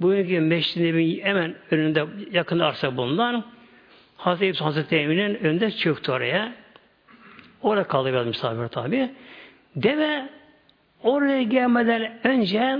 [0.00, 3.44] bugünkü meşrin hemen önünde yakın arsa bulunan
[4.16, 6.52] Hazreti Hazreti Emin'in önünde çöktü oraya.
[7.62, 9.10] Orada kaldı biraz misafir tabi.
[9.76, 10.28] Deve
[11.02, 12.78] oraya gelmeden önce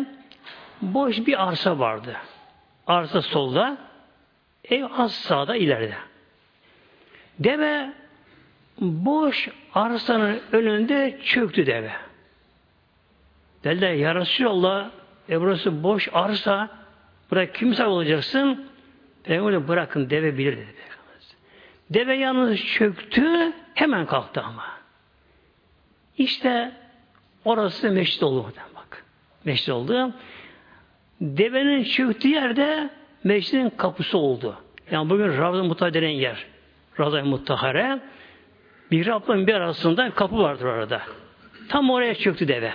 [0.82, 2.16] boş bir arsa vardı.
[2.86, 3.76] Arsa solda,
[4.70, 5.94] ev az sağda ileride.
[7.38, 7.92] Deve
[8.80, 11.92] boş arsanın önünde çöktü deve.
[13.64, 14.90] Dediler ya Resulallah
[15.28, 16.68] e burası boş arsa
[17.30, 18.66] buraya kimse olacaksın
[19.24, 20.86] Peygamber bırakın deve bilir dedi
[21.90, 24.64] Deve yalnız çöktü hemen kalktı ama.
[26.18, 26.72] İşte
[27.44, 29.04] orası meşrit oldu bak.
[29.44, 30.12] Meşrit oldu.
[31.20, 32.90] Devenin çöktüğü yerde
[33.24, 34.56] meşridin kapısı oldu.
[34.90, 36.46] Yani bugün Ravza Muttahare denen yer.
[37.00, 38.00] Ravza Muttahare.
[38.90, 41.02] Bir Rab'la bir arasında kapı vardır orada.
[41.68, 42.72] Tam oraya çöktü deve.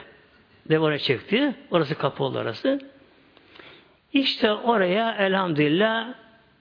[0.70, 1.56] Deve oraya çöktü.
[1.72, 2.80] Orası kapı oldu orası.
[4.14, 6.14] İşte oraya elhamdülillah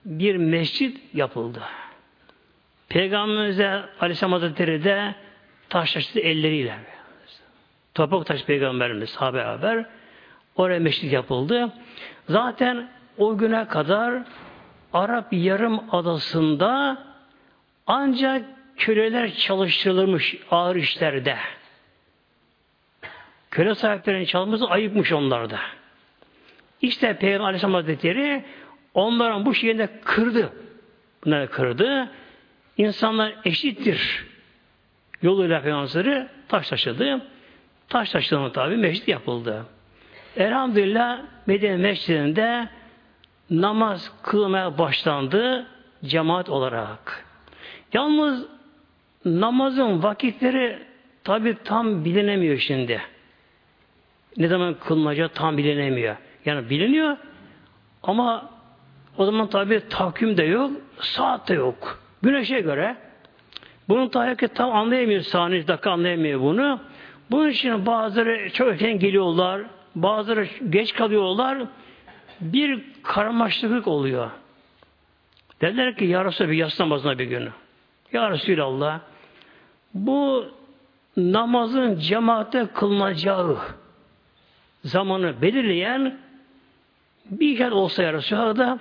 [0.05, 1.59] bir mescit yapıldı.
[2.89, 5.15] Peygamberimize Aleyhisselam Hazretleri de
[5.69, 6.75] taşlaştı elleriyle.
[7.93, 9.85] Toprak taş peygamberimiz sahabe haber.
[10.55, 11.73] Oraya meşrit yapıldı.
[12.29, 14.23] Zaten o güne kadar
[14.93, 16.97] Arap Yarım Adası'nda
[17.87, 18.45] ancak
[18.81, 21.37] köleler çalıştırılmış ağır işlerde.
[23.51, 25.59] Köle sahiplerinin çalması ayıpmış onlarda.
[26.81, 28.43] İşte Peygamber Aleyhisselam Hazretleri
[28.93, 30.53] onların bu şeyini kırdı.
[31.25, 32.09] Bunları kırdı.
[32.77, 34.25] İnsanlar eşittir.
[35.21, 37.21] Yoluyla Peygamber'i taş taşıdı.
[37.89, 39.65] Taş taşıdığında tabi meşrit yapıldı.
[40.37, 42.69] Elhamdülillah Medine Mescidinde
[43.49, 45.67] namaz kılmaya başlandı
[46.05, 47.25] cemaat olarak.
[47.93, 48.60] Yalnız
[49.25, 50.79] namazın vakitleri
[51.23, 53.01] tabi tam bilinemiyor şimdi.
[54.37, 56.15] Ne zaman kılınacağı tam bilinemiyor.
[56.45, 57.17] Yani biliniyor
[58.03, 58.49] ama
[59.17, 61.99] o zaman tabi takvim de yok, saat de yok.
[62.21, 62.95] Güneşe göre.
[63.89, 66.79] Bunun tabi tam anlayamıyor, saniye dakika anlayamıyor bunu.
[67.31, 69.61] Bunun için bazıları çok erken geliyorlar,
[69.95, 71.57] bazıları geç kalıyorlar.
[72.41, 74.29] Bir karmaşıklık oluyor.
[75.61, 77.49] Derler ki Ya Resulallah bir yatsı namazına bir günü.
[78.13, 78.99] Ya Resulallah
[79.93, 80.45] bu
[81.17, 83.57] namazın cemaatte kılınacağı
[84.83, 86.17] zamanı belirleyen
[87.25, 88.79] bir kere olsa ya Resulallah da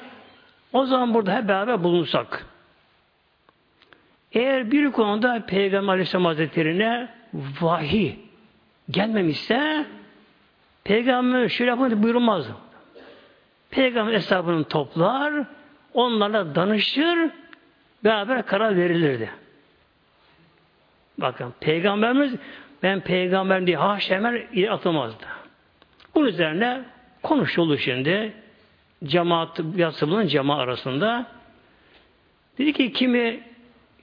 [0.72, 2.46] o zaman burada hep beraber bulunsak.
[4.32, 7.08] Eğer bir konuda Peygamber Aleyhisselam Hazretleri'ne
[7.60, 8.14] vahiy
[8.90, 9.86] gelmemişse
[10.84, 12.46] Peygamber şöyle yapın buyurmaz.
[13.70, 15.44] Peygamber hesabını toplar,
[15.94, 17.30] onlarla danışır,
[18.04, 19.30] beraber karar verilirdi.
[21.20, 22.34] Bakın Peygamberimiz
[22.82, 25.26] ben peygamber diye haşa hemen atılmazdı.
[26.14, 26.80] Bunun üzerine
[27.22, 28.32] konuşuldu şimdi.
[29.04, 31.26] Cemaat, yatsımının cemaat arasında.
[32.58, 33.40] Dedi ki kimi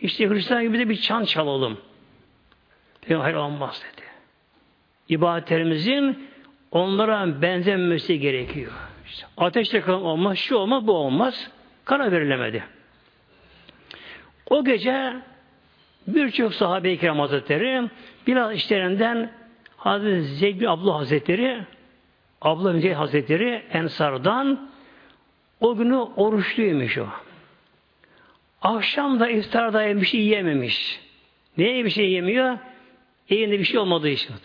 [0.02, 1.78] işte Hristiyan gibi de bir çan çalalım.
[3.02, 4.06] Peygamber hayır olmaz dedi.
[5.10, 6.30] İbadetlerimizin
[6.72, 8.72] onlara benzememesi gerekiyor.
[9.08, 11.52] İşte ateş yakan olmaz, şu olmaz, bu olmaz.
[11.86, 12.64] Karar verilemedi.
[14.50, 15.14] O gece
[16.08, 17.90] birçok sahabe-i kiram hazretleri
[18.28, 19.32] biraz işlerinden
[19.78, 21.64] Hazreti Zeyd Abdullah Hazretleri
[22.42, 24.70] Abla bin Hazretleri Ensar'dan
[25.60, 27.08] o günü oruçluymuş o.
[28.62, 31.00] Akşam da iftarda bir şey yiyememiş.
[31.58, 32.58] Neye bir şey yemiyor?
[33.30, 34.36] Evinde bir şey olmadığı için.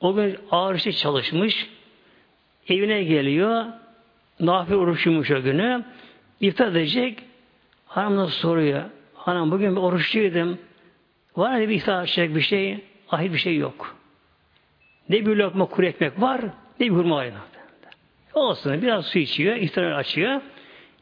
[0.00, 1.70] O gün ağır şey çalışmış.
[2.68, 3.64] Evine geliyor.
[4.40, 5.84] Nafile oruçluymuş o günü.
[6.40, 7.18] İftar edecek.
[7.86, 8.84] Hanım da soruyor.
[9.24, 10.58] Hanım bugün oruçluydum.
[11.36, 12.78] Var mı bir iftar edecek bir şey?
[13.08, 13.96] Ahir bir şey yok.
[15.08, 16.40] Ne bir lokma kuru ekmek var,
[16.80, 17.30] ne bir hurma var.
[18.34, 20.40] Olsun biraz su içiyor, iftar açıyor.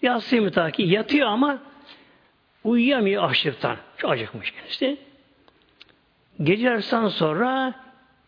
[0.03, 1.59] Yatsı mütaki yatıyor ama
[2.65, 3.77] uyuyamıyor açlıktan.
[3.97, 4.99] Çok acıkmış kendisi.
[6.43, 7.75] Gece yarısından sonra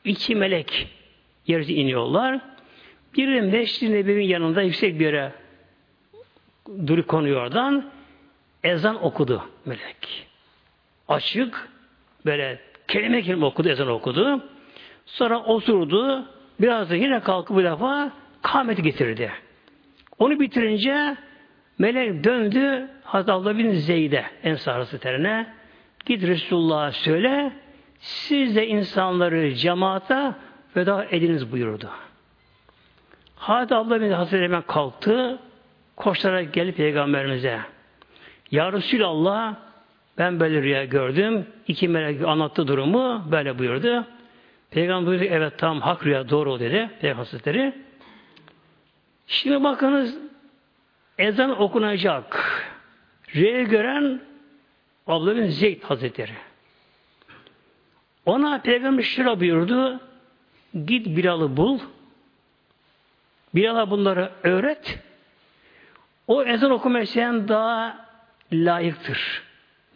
[0.05, 0.89] iki melek
[1.47, 2.41] yerde iniyorlar.
[3.17, 5.33] Biri Meşri Nebevi'nin yanında yüksek bir yere
[6.87, 7.93] durup konuyor oradan.
[8.64, 10.29] Ezan okudu melek.
[11.09, 11.68] Açık
[12.27, 14.44] böyle kelime kelime okudu, ezan okudu.
[15.07, 16.25] Sonra oturdu.
[16.61, 19.33] Biraz da yine kalkıp bu defa kâmeti getirdi.
[20.18, 21.16] Onu bitirince
[21.79, 25.46] melek döndü Hazreti Allah bin Zeyd'e Ensar Hazretlerine
[26.07, 27.53] git Resulullah'a söyle
[27.98, 30.33] siz de insanları cemaate
[30.77, 31.90] veda ediniz buyurdu.
[33.37, 35.38] Hazreti Allah bin Hazretleri hemen kalktı
[35.96, 37.61] koşarak gelip peygamberimize
[38.53, 39.55] Ya Resulallah
[40.19, 41.47] ben böyle rüya gördüm.
[41.69, 43.25] İki melek anlattı durumu.
[43.31, 44.07] Böyle buyurdu.
[44.71, 45.25] Peygamber buyurdu.
[45.25, 46.91] Evet tamam hak rüya doğru dedi.
[47.01, 47.73] Peygamber.
[49.27, 50.19] Şimdi bakınız
[51.19, 52.41] ezan okunacak.
[53.35, 54.21] Rüya gören
[55.07, 56.33] Abdullah Zeyd Hazretleri.
[58.27, 60.01] Ona Peygamber şura buyurdu.
[60.87, 61.79] Git Bilal'ı bul.
[63.55, 64.99] Bilal'a bunları öğret.
[66.27, 67.07] O ezan okumaya
[67.49, 68.02] daha
[68.53, 69.43] layıktır.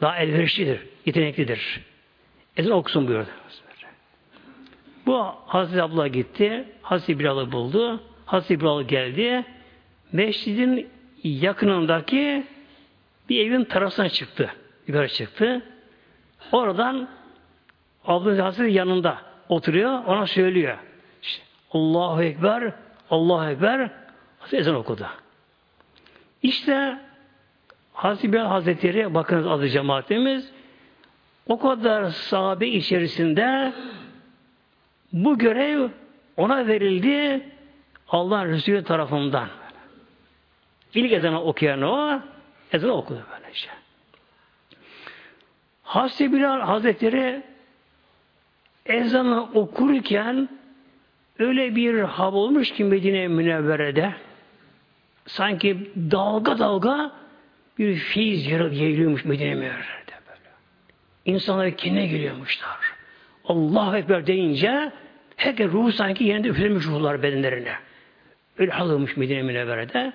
[0.01, 1.81] Daha elverişlidir, yeteneklidir.
[2.57, 3.29] Ezan okusun buyurdu.
[5.07, 6.65] Bu Hazreti Abdullah gitti.
[6.83, 8.03] Hazreti Bilal'ı buldu.
[8.27, 9.45] Hazreti Bilal geldi.
[10.13, 10.89] Mescidin
[11.23, 12.47] yakınındaki
[13.29, 14.51] bir evin terasına çıktı.
[14.87, 15.63] Yukarı çıktı.
[16.53, 17.09] Oradan
[18.05, 20.05] Abdülhamid Hazretleri yanında oturuyor.
[20.05, 20.79] Ona söylüyor.
[21.71, 22.73] Allahu Ekber,
[23.11, 23.91] Allahu Ekber
[24.39, 25.07] Hazreti ezan okudu.
[26.43, 26.99] İşte
[27.97, 30.53] Hazreti Bilal Hazretleri bakınız adı cemaatimiz
[31.49, 33.73] o kadar sahabe içerisinde
[35.13, 35.89] bu görev
[36.37, 37.41] ona verildi
[38.09, 39.49] Allah'ın Resulü tarafından.
[40.95, 42.21] İlk ezanı okuyan o
[42.73, 43.69] ezanı okudu böylece.
[45.83, 47.43] Hazreti Bilal Hazretleri
[48.87, 50.49] ezanı okurken
[51.39, 54.15] öyle bir hava olmuş ki Medine Münevvere'de
[55.27, 57.26] sanki dalga dalga
[57.79, 60.51] bir fiiz yayılıyormuş Medine Münevvere'de böyle.
[61.25, 62.79] İnsanlar kendine geliyormuşlar.
[63.45, 64.93] Allah Ekber deyince
[65.37, 67.73] herkes ruhu sanki yerinde üflemiş ruhlar bedenlerine.
[68.59, 70.13] Öyle halıymış Medine Münevvere'de.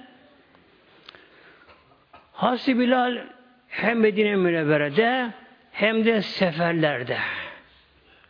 [2.32, 3.17] Hazreti Bilal
[3.67, 5.34] hem Medine Münevvere'de
[5.71, 7.17] hem de seferlerde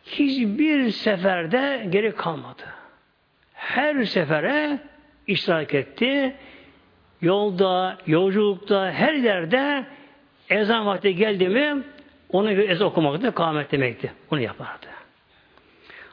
[0.04, 2.62] hiçbir seferde geri kalmadı.
[3.54, 4.78] Her sefere
[5.26, 6.34] iştirak etti.
[7.22, 9.86] Yolda, yolculukta, her yerde
[10.50, 11.82] ezan vakti geldi mi
[12.28, 14.12] onu ezan okumaktı, kâhmet demekti.
[14.30, 14.86] Onu yapardı.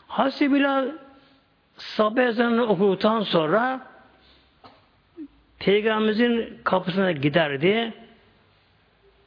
[0.08, 0.86] Hazreti Bilal
[1.78, 3.88] sabah ezanını okuduktan sonra
[5.60, 7.94] Peygamberimizin kapısına giderdi.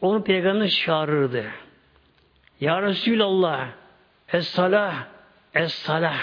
[0.00, 1.44] Onu Peygamberimiz çağırırdı.
[2.60, 3.68] Ya Resulallah
[4.28, 4.94] Es-salah
[5.54, 6.16] Es-salah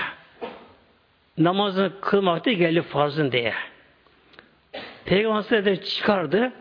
[1.38, 3.54] namazını kılmakta geldi farzın diye.
[5.10, 6.52] Peygamber de çıkardı.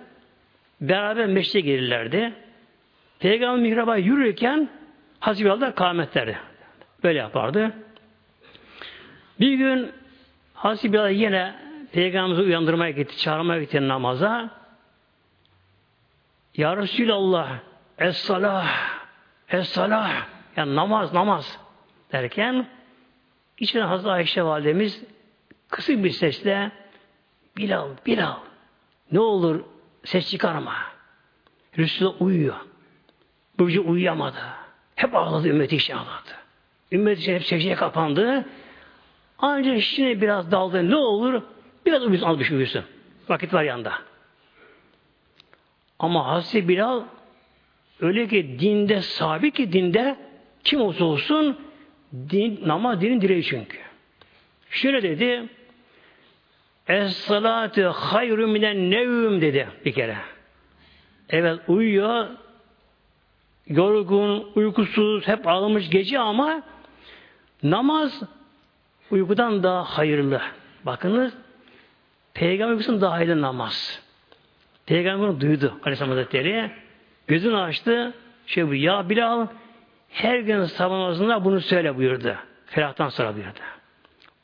[0.80, 2.32] Beraber meşte gelirlerdi.
[3.18, 4.68] Peygamber mihraba yürürken
[5.20, 6.38] Hazreti Bilal da kâmetlerdi.
[7.04, 7.72] Böyle yapardı.
[9.40, 9.92] Bir gün
[10.54, 11.54] Hazreti Bilal yine
[11.92, 14.50] Peygamberimizi uyandırmaya gitti, çağırmaya gitti namaza.
[16.56, 17.58] Ya Resulallah,
[17.98, 18.68] Es-salah,
[19.48, 20.10] Es-salah,
[20.56, 21.60] yani namaz, namaz
[22.12, 22.66] derken
[23.58, 25.04] içine Hazreti Ayşe validemiz
[25.68, 26.72] kısık bir sesle
[27.58, 28.36] Bilal, Bilal
[29.12, 29.64] ne olur
[30.04, 30.74] ses çıkarma.
[31.78, 32.56] Resulullah uyuyor.
[33.58, 34.38] Bu uyuyamadı.
[34.94, 36.30] Hep ağladı, ümmeti için ağladı.
[36.92, 38.44] Ümmet için hep secdeye kapandı.
[39.38, 40.90] Ancak işine biraz daldı.
[40.90, 41.42] Ne olur?
[41.86, 42.84] Biraz uyusun, az bir şey uyusun.
[43.28, 43.92] Vakit var yanında.
[45.98, 47.02] Ama Hazreti Bilal
[48.00, 50.16] öyle ki dinde sabit ki dinde
[50.64, 51.58] kim olsa olsun
[52.30, 53.78] din, namaz dinin direği çünkü.
[54.70, 55.48] Şöyle dedi
[56.88, 60.16] Es salatu hayru minen nevüm dedi bir kere.
[61.30, 62.26] Evet uyuyor
[63.68, 66.62] yorgun, uykusuz, hep ağlamış gece ama
[67.62, 68.22] namaz
[69.10, 70.40] uykudan daha hayırlı.
[70.86, 71.34] Bakınız
[72.34, 74.02] Peygamber uykusundan daha hayırlı namaz.
[74.86, 76.70] Peygamber bunu duydu Aleyhisselam Hazretleri.
[77.26, 78.14] Gözünü açtı.
[78.46, 79.46] Şey bu ya Bilal
[80.10, 82.36] her gün sabah namazında bunu söyle buyurdu.
[82.66, 83.58] Ferahtan sonra buyurdu.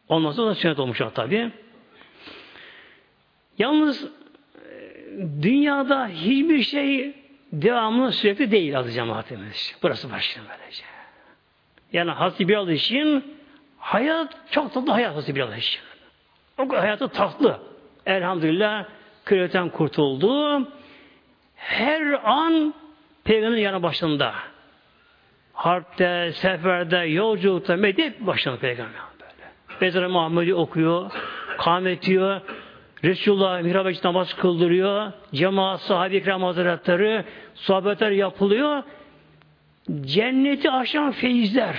[0.09, 1.51] Ondan sonra sünnet olmuş tabi.
[3.59, 4.09] Yalnız e,
[5.43, 7.15] dünyada hiçbir şey
[7.53, 9.77] devamlı sürekli değil adı cemaatimiz.
[9.83, 10.85] Burası başlıyor böylece.
[11.93, 13.37] Yani Hazreti Bilal için
[13.79, 15.81] hayat çok tatlı hayat Hazreti Bilal için.
[16.59, 17.61] O hayatı tatlı.
[18.07, 18.85] Elhamdülillah
[19.25, 20.69] kölelikten kurtuldu.
[21.57, 22.75] Her an
[23.25, 24.35] Peygamberin yanı başında.
[25.53, 29.81] Harpte, seferde, yolculukta, medet başında Peygamber böyle.
[29.81, 31.13] Bezir Muhammed'i okuyor,
[32.03, 32.41] diyor,
[33.05, 35.13] Resulullah mihrab namaz kıldırıyor.
[35.35, 38.83] Cemaat, sahabe-i kiram hazretleri, sohbetler yapılıyor.
[40.01, 41.77] Cenneti aşan feyizler,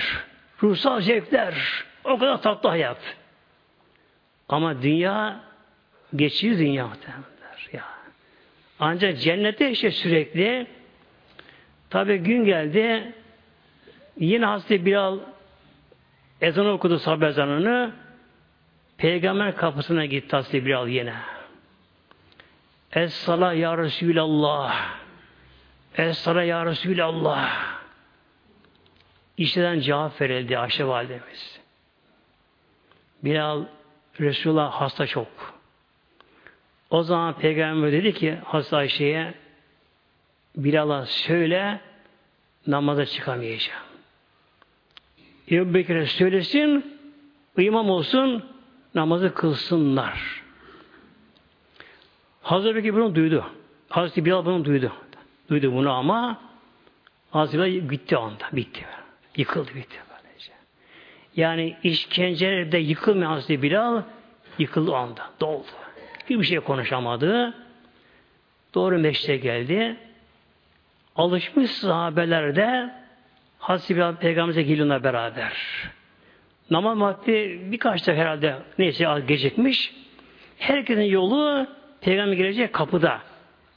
[0.62, 1.54] ruhsal zevkler,
[2.04, 3.16] o kadar tatlı hayat.
[4.48, 5.40] Ama dünya
[6.16, 7.68] geçici dünya muhtemelenler.
[7.72, 7.84] Ya.
[8.80, 10.66] Ancak cennette işte sürekli
[11.90, 13.12] tabi gün geldi
[14.18, 15.18] yine Hazreti Bilal
[16.40, 17.92] ezanı okudu sabah ezanını
[18.98, 21.14] Peygamber kapısına gitti Hazreti Bilal yine.
[22.92, 24.98] Es-sala ya Resulallah.
[25.94, 27.76] Es-sala ya Resulallah.
[29.36, 31.60] İşten cevap verildi Ayşe validemiz.
[33.24, 33.64] Bilal
[34.20, 35.56] Resulullah hasta çok.
[36.90, 39.34] O zaman Peygamber dedi ki Hazreti Ayşe'ye
[40.56, 41.80] Bilal'a söyle
[42.66, 43.82] namaza çıkamayacağım.
[45.50, 46.98] Ebu Bekir'e söylesin
[47.58, 48.55] imam olsun
[48.96, 50.42] namazı kılsınlar.
[52.42, 53.46] Hazreti Bekir bunu duydu.
[53.88, 54.92] Hazreti Bilal bunu duydu.
[55.50, 56.40] Duydu bunu ama
[57.30, 58.44] Hazreti Bilal gitti anda.
[58.52, 58.84] Bitti.
[59.36, 59.96] Yıkıldı bitti.
[60.10, 60.52] Böylece.
[61.36, 64.02] Yani işkencelerde yıkılmayan Hazreti Bilal
[64.58, 65.30] yıkıldı o anda.
[65.40, 65.66] Doldu.
[66.30, 67.54] Hiçbir şey konuşamadı.
[68.74, 69.96] Doğru meşte geldi.
[71.16, 72.94] Alışmış sahabeler de
[73.58, 75.52] Hazreti Bilal Peygamber'e geliyorlar beraber.
[76.70, 79.94] Namaz vakti birkaç da herhalde neyse gecikmiş.
[80.58, 81.66] Herkesin yolu
[82.00, 83.20] peygamber gelecek kapıda.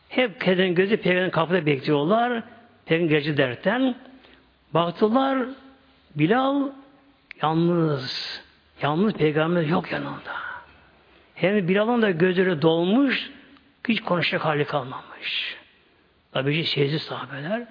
[0.09, 2.43] Hep keden gözü peygamberin kapıda bekliyorlar.
[2.85, 3.95] Peygamber gelecek derken
[4.73, 5.39] baktılar
[6.15, 6.69] Bilal
[7.41, 8.41] yalnız.
[8.81, 10.33] Yalnız peygamber yok yanında.
[11.35, 13.31] Hem Bilal'ın da gözleri dolmuş,
[13.87, 15.57] hiç konuşacak hali kalmamış.
[16.31, 17.67] Tabi şeysi sahabeler.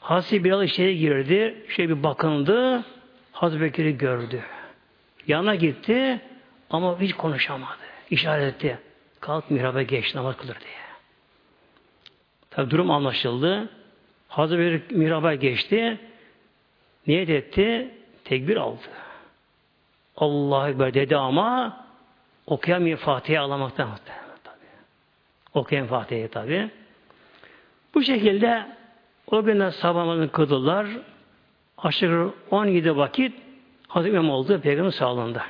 [0.00, 2.84] Hazreti Bilal içeri girdi, şey bir bakındı,
[3.38, 4.42] Hazreti Bekir'i gördü.
[5.26, 6.20] Yana gitti
[6.70, 7.78] ama hiç konuşamadı.
[8.10, 8.78] İşaret etti.
[9.20, 10.78] Kalk mihraba geç namaz kılır diye.
[12.50, 13.68] Tabi durum anlaşıldı.
[14.28, 15.98] Hazreti Bekir mihraba geçti.
[17.06, 17.94] Niyet etti.
[18.24, 18.78] Tekbir aldı.
[20.16, 21.76] Allah Ekber dedi ama
[22.46, 23.88] okuyamıyor Fatiha'yı ağlamaktan
[24.44, 24.56] tabi.
[25.54, 26.70] Okuyan Fatiha'yı tabi.
[27.94, 28.66] Bu şekilde
[29.26, 30.86] o günden sabah namazını kıldılar.
[31.82, 33.34] Aşağı 17 vakit
[33.88, 35.44] Hazreti İmam oldu Peygamber sağlığında.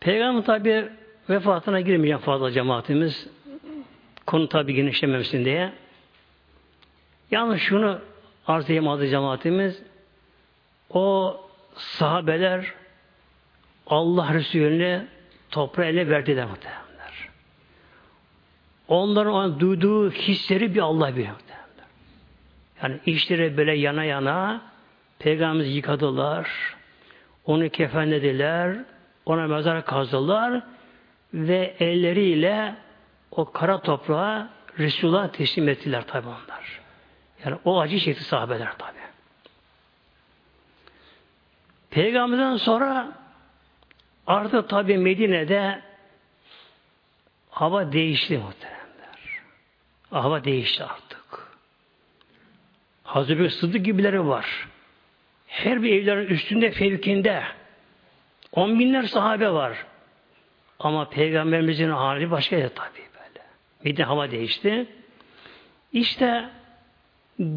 [0.00, 0.88] Peygamber tabi
[1.30, 3.28] vefatına girmeyeceğim fazla cemaatimiz.
[4.26, 5.72] Konu tabi genişlememesin diye.
[7.30, 7.98] Yalnız şunu
[8.46, 9.82] arz edeyim adı cemaatimiz.
[10.90, 11.36] O
[11.76, 12.74] sahabeler
[13.86, 15.06] Allah Resulüne
[15.50, 16.85] toprağı ele verdiler muhtemelenler.
[18.88, 21.36] Onların o duyduğu hisleri bir Allah biliyor.
[22.82, 24.62] Yani işleri böyle yana yana
[25.18, 26.50] Peygamberimizi yıkadılar.
[27.44, 28.76] Onu kefenlediler.
[29.26, 30.62] Ona mezar kazdılar.
[31.34, 32.74] Ve elleriyle
[33.30, 36.80] o kara toprağa Resulullah teslim ettiler tabi onlar.
[37.44, 38.98] Yani o acı çekti sahabeler tabi.
[41.90, 43.12] Peygamberden sonra
[44.26, 45.82] artık tabi Medine'de
[47.50, 48.75] hava değişti muhteremler.
[50.10, 51.46] Hava değişti artık.
[53.02, 54.68] Hazreti Sıddık gibileri var.
[55.46, 57.42] Her bir evlerin üstünde fevkinde
[58.52, 59.86] on binler sahabe var.
[60.78, 63.44] Ama peygamberimizin hali başkaydı tabi böyle.
[63.84, 64.86] Medine hava değişti.
[65.92, 66.48] İşte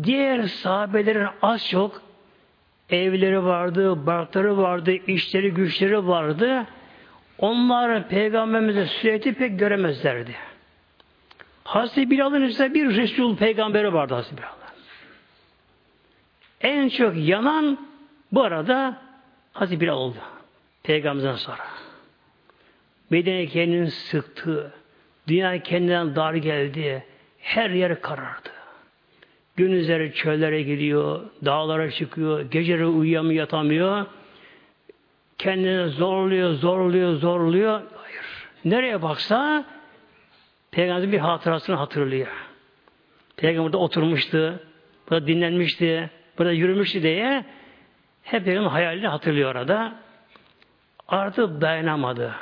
[0.04, 2.02] diğer sahabelerin az çok
[2.90, 6.66] evleri vardı, barkları vardı, işleri, güçleri vardı.
[7.38, 10.36] Onlar peygamberimizi sürekli pek göremezlerdi.
[11.70, 14.54] Hazreti Bilal'ın ise bir Resul peygamberi vardı Hazreti Bilal'ın.
[16.62, 17.88] En çok yanan
[18.32, 19.02] bu arada
[19.54, 20.18] Hazreti Bilal oldu.
[20.84, 21.66] Peygamberden sonra.
[23.10, 24.74] Medine kendini sıktı.
[25.28, 27.06] Dünya kendinden dar geldi.
[27.40, 28.50] Her yer karardı.
[29.56, 34.06] Gündüzleri çöllere gidiyor, dağlara çıkıyor, geceleri uyuyamıyor, yatamıyor.
[35.38, 37.82] Kendini zorluyor, zorluyor, zorluyor.
[37.96, 38.26] Hayır.
[38.66, 39.66] Nereye baksa
[40.72, 42.28] Peygamber bir hatırasını hatırlıyor.
[43.38, 44.60] Peygamber burada oturmuştu,
[45.10, 47.46] burada dinlenmişti, burada yürümüştü diye
[48.24, 49.96] hep Peygamber hayalini hatırlıyor orada.
[51.08, 52.36] Artık dayanamadı.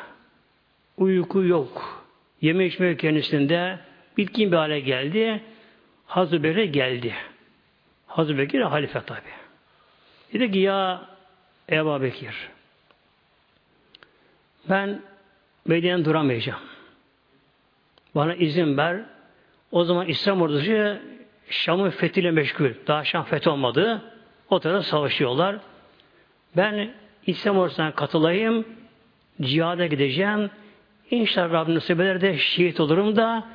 [0.98, 2.06] Uyku yok.
[2.42, 3.80] Yeme içme kendisinde.
[4.18, 5.44] Bitkin bir hale geldi.
[6.06, 7.14] Hazreti Bekir geldi.
[8.08, 9.22] Hazreti Bekir halife tabi.
[10.34, 11.02] Dedi ki ya
[11.72, 12.50] Ebu Bekir
[14.70, 15.02] ben
[15.66, 16.62] Medine'den duramayacağım.
[18.16, 19.02] Bana izin ver.
[19.72, 20.98] O zaman İslam ordusu
[21.50, 22.70] Şam'ın fethiyle meşgul.
[22.88, 24.02] Daha Şam fethi olmadı.
[24.50, 25.56] O tarafta savaşıyorlar.
[26.58, 26.94] Ben
[27.28, 28.66] İslam ordusuna katılayım.
[29.42, 30.50] Cihada gideceğim.
[31.12, 33.48] İnşallah Rabbim nasip eder de şehit olurum da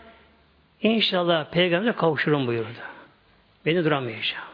[0.82, 2.68] İnşallah peygamber'e kavuşurum buyurdu.
[3.66, 4.44] Beni duramayacağım.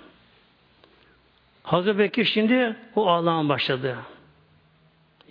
[1.62, 3.96] Hazreti Bekir şimdi o ağlamaya başladı.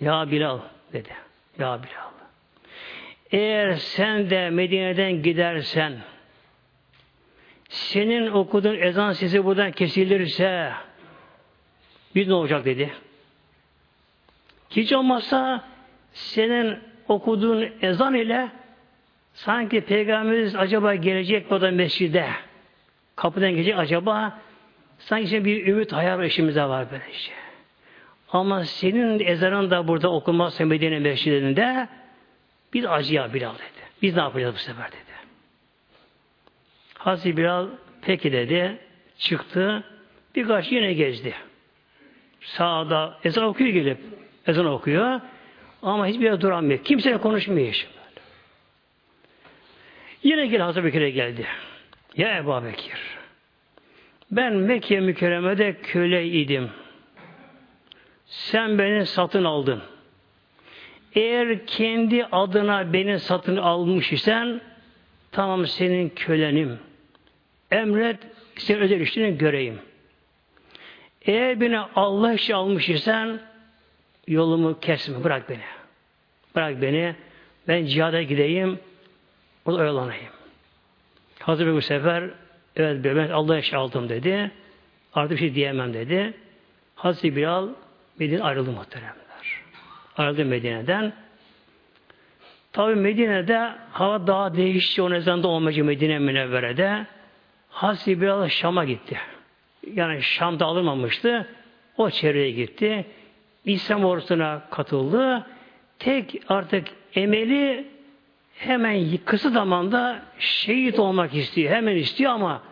[0.00, 0.58] Ya Bilal
[0.92, 1.10] dedi.
[1.58, 2.17] Ya Bilal.
[3.32, 5.92] Eğer sen de Medine'den gidersen
[7.68, 10.72] senin okuduğun ezan sesi buradan kesilirse
[12.14, 12.90] bir ne olacak dedi.
[14.70, 15.64] Hiç olmazsa
[16.12, 18.48] senin okuduğun ezan ile
[19.38, 22.26] Sanki Peygamberimiz acaba gelecek mi da mescide?
[23.16, 24.38] Kapıdan gelecek acaba?
[24.98, 27.32] Sanki bir ümit hayal işimize var böyle işte.
[28.32, 31.88] Ama senin ezanın da burada okunmazsa Medine mescidinde
[32.74, 33.88] bir acıya Bilal dedi.
[34.02, 34.98] Biz ne yapacağız bu sefer dedi.
[36.98, 37.68] Hazreti Bilal
[38.02, 38.78] peki dedi.
[39.18, 39.84] Çıktı.
[40.34, 41.34] Birkaç yine gezdi.
[42.40, 43.98] Sağda ezan okuyor gelip.
[44.46, 45.20] Ezan okuyor.
[45.82, 46.84] Ama hiçbir yere duramıyor.
[46.84, 47.72] Kimseyle konuşmuyor.
[47.72, 47.92] Şimdi.
[50.22, 51.46] Yine gel Hazreti Bekir'e geldi.
[52.16, 53.18] Ya Ebu Bekir
[54.30, 56.70] ben Mekke mükerremede köle idim.
[58.26, 59.82] Sen beni satın aldın.
[61.18, 64.60] Eğer kendi adına beni satın almış isen
[65.32, 66.78] tamam senin kölenim.
[67.70, 68.16] Emret
[68.56, 69.78] senin özel işini göreyim.
[71.22, 73.40] Eğer beni Allah için almış isen
[74.26, 75.24] yolumu kesme.
[75.24, 75.62] Bırak beni.
[76.54, 77.14] Bırak beni.
[77.68, 78.78] Ben cihada gideyim.
[79.64, 80.32] Orada oyalanayım.
[81.38, 82.30] Hazreti bu sefer
[82.76, 84.50] evet ben Allah'a eşya aldım dedi.
[85.14, 86.34] Artık bir şey diyemem dedi.
[86.94, 87.68] Hazreti Bilal
[88.18, 89.27] Medine ayrıldı muhteremler.
[90.18, 91.12] Ayrıldı Medine'den.
[92.72, 95.02] Tabi Medine'de hava daha değişti.
[95.02, 97.06] O nezanda olmayacak Medine Münevvere'de.
[97.68, 99.18] Hazreti Bilal Şam'a gitti.
[99.94, 101.48] Yani Şam'da alınmamıştı.
[101.96, 103.06] O çevreye gitti.
[103.64, 105.46] İslam ordusuna katıldı.
[105.98, 107.86] Tek artık emeli
[108.54, 111.72] hemen kısa zamanda şehit olmak istiyor.
[111.72, 112.62] Hemen istiyor ama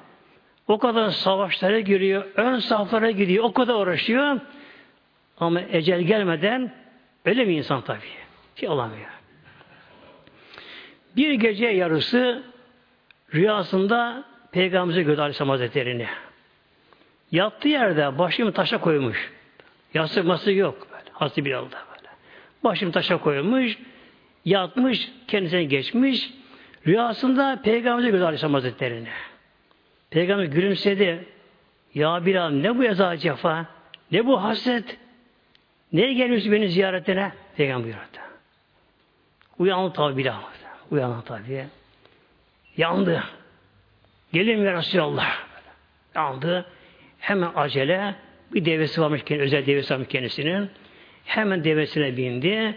[0.68, 4.40] o kadar savaşlara giriyor, ön saflara gidiyor, o kadar uğraşıyor.
[5.40, 6.72] Ama ecel gelmeden
[7.26, 8.00] öyle mi insan tabii?
[8.56, 9.10] Şey olamıyor.
[11.16, 12.42] Bir gece yarısı
[13.34, 16.06] rüyasında Peygamberimize gördü Aleyhisselam Hazretleri'ni.
[17.32, 19.32] Yattığı yerde başını taşa koymuş.
[19.94, 20.88] Yastık yok.
[20.92, 21.10] Böyle.
[21.12, 22.08] Hazreti Bilal'da böyle.
[22.64, 23.78] Başını taşa koymuş.
[24.44, 25.12] Yatmış.
[25.28, 26.34] Kendisine geçmiş.
[26.86, 29.08] Rüyasında Peygamberimize gördü Aleyhisselam Hazretleri'ni.
[30.10, 31.24] Peygamber gülümsedi.
[31.94, 33.66] Ya Bilal ne bu eza cefa?
[34.12, 34.98] Ne bu hasret?
[35.92, 37.32] Neye geliyorsun beni ziyaretine?
[37.56, 38.18] Peygamber buyurdu.
[39.58, 40.40] Uyandı tabi Bilal.
[40.90, 41.66] Uyandı tabi.
[42.76, 43.24] Yandı.
[44.32, 45.38] Gelin ya Resulallah.
[46.14, 46.66] Yandı.
[47.18, 48.14] Hemen acele
[48.54, 50.70] bir devesi varmış, özel devesi varmış kendisinin.
[51.24, 52.76] Hemen devesine bindi.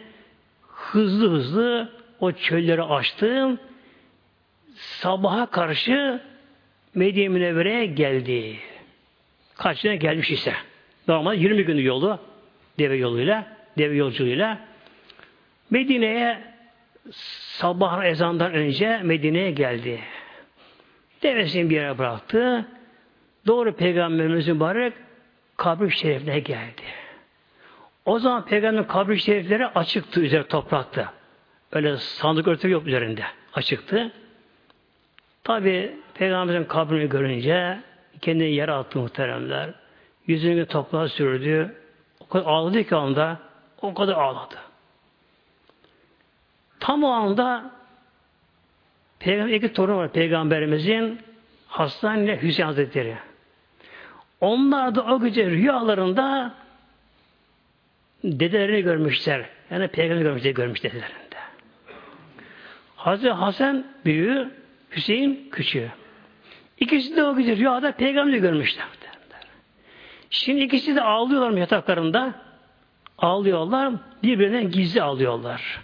[0.68, 3.57] Hızlı hızlı o çölleri açtı.
[4.76, 6.22] Sabaha karşı
[6.95, 8.60] Medine Münevvere'ye geldi.
[9.55, 10.53] Kaç gelmiş ise.
[11.07, 12.20] Normal 20 gün yolu
[12.80, 14.58] deve yoluyla, deve yolculuğuyla
[15.70, 16.42] Medine'ye
[17.12, 20.00] sabah ezandan önce Medine'ye geldi.
[21.24, 22.66] Devesini bir yere bıraktı.
[23.48, 24.94] Doğru Peygamberimiz mübarek
[25.58, 26.82] kabri şerifine geldi.
[28.06, 31.14] O zaman Peygamberin kabri şerifleri açıktı üzeri toprakta.
[31.72, 33.24] Öyle sandık örtü yok üzerinde.
[33.54, 34.12] Açıktı.
[35.44, 37.80] Tabi Peygamberimizin kabrini görünce
[38.22, 39.74] kendini yere attı muhteremler.
[40.28, 41.76] Yüzünü toprağa sürdü.
[42.30, 43.38] Kadar ağladı ki anda
[43.82, 44.56] o kadar ağladı.
[46.80, 47.72] Tam o anda
[49.20, 51.20] Peygamber iki torun var Peygamberimizin
[51.68, 53.16] Hasan ile Hüseyin Hazretleri.
[54.42, 56.54] Onlar da o gece rüyalarında
[58.24, 59.46] dedelerini görmüşler.
[59.72, 61.36] Yani Peygamber görmüşler, görmüş dedelerinde.
[62.96, 64.52] Hazreti Hasan büyüğü,
[64.92, 65.92] Hüseyin küçüğü.
[66.80, 68.86] İkisi de o gece rüyada peygamberi görmüşler.
[70.30, 72.34] Şimdi ikisi de ağlıyorlar mı yataklarında?
[73.18, 73.94] Ağlıyorlar.
[74.24, 75.82] Birbirinden gizli ağlıyorlar.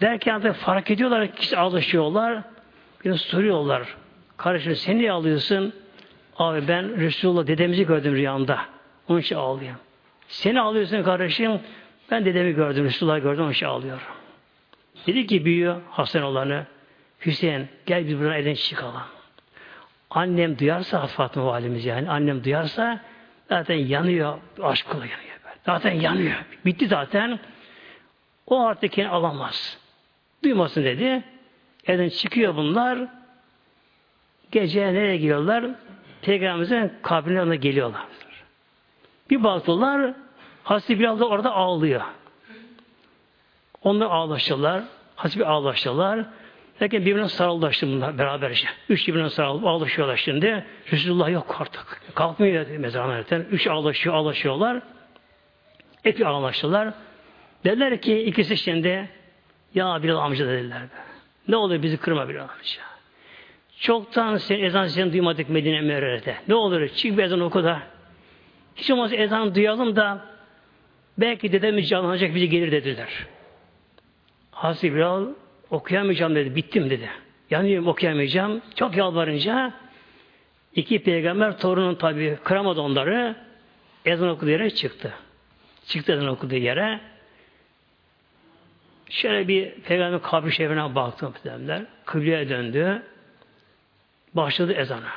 [0.00, 2.42] Derken de fark ediyorlar ki ikisi ağlaşıyorlar.
[3.04, 3.96] Bir soruyorlar.
[4.36, 5.72] Kardeşim sen niye ağlıyorsun?
[6.36, 8.60] Abi ben Resulullah dedemizi gördüm rüyamda.
[9.08, 9.80] Onun için ağlıyorum.
[10.28, 11.60] Seni ağlıyorsun kardeşim.
[12.10, 14.02] Ben dedemi gördüm, Resulullah gördüm, onun için ağlıyorum.
[15.06, 16.66] Dedi ki büyüyor Hasan olanı.
[17.26, 19.02] Hüseyin gel biz buradan elden çıkalım.
[20.10, 23.00] Annem duyarsa Fatma valimiz yani annem duyarsa
[23.50, 24.38] zaten yanıyor.
[24.62, 25.18] Aşk yanıyor.
[25.66, 26.44] Zaten yanıyor.
[26.64, 27.38] Bitti zaten.
[28.46, 29.78] O artık kendini alamaz.
[30.44, 31.24] Duymasın dedi.
[31.86, 32.98] Evden çıkıyor bunlar.
[34.52, 35.64] Gece nereye giriyorlar?
[36.22, 38.02] Peygamberimizin kabrine geliyorlar.
[39.30, 40.14] Bir baktılar
[40.64, 42.02] Hazreti Bilal da orada ağlıyor.
[43.82, 44.82] Onlar ağlaştılar.
[45.16, 46.24] Hazreti ağlaştılar.
[46.82, 48.66] Lakin birbirine sarıldılar bunlar beraberce.
[48.88, 50.64] Üç birbirine sarılıp ağlaşıyorlar şimdi.
[50.92, 52.02] Resulullah yok artık.
[52.14, 53.38] Kalkmıyor mezarına.
[53.50, 54.82] Üç ağlaşıyor, ağlaşıyorlar.
[56.04, 56.94] Epey ağlaştılar.
[57.64, 59.08] Dediler ki ikisi şimdi
[59.74, 60.82] ya Bilal amca dediler.
[61.48, 62.82] Ne olur bizi kırma Bilal amca.
[63.80, 66.36] Çoktan sen ezan sesini duymadık Medine Mürer'de.
[66.48, 67.82] Ne olur çık bir ezan oku da.
[68.76, 70.24] Hiç olmazsa ezan duyalım da
[71.18, 73.26] belki dedemiz canlanacak bizi gelir dediler.
[74.50, 75.26] Hazreti Bilal
[75.70, 76.56] okuyamayacağım dedi.
[76.56, 77.10] Bittim dedi.
[77.50, 78.62] Yanıyorum okuyamayacağım.
[78.74, 79.72] Çok yalvarınca
[80.74, 83.36] iki peygamber torunun tabi kıramadı onları.
[84.04, 85.14] Ezan okuduğu yere çıktı.
[85.86, 87.00] Çıktı ezan okuduğu yere.
[89.10, 91.86] Şöyle bir peygamber kabri şerifine baktı muhtemelenler.
[92.04, 93.02] Kıbleye döndü.
[94.34, 95.12] Başladı ezana.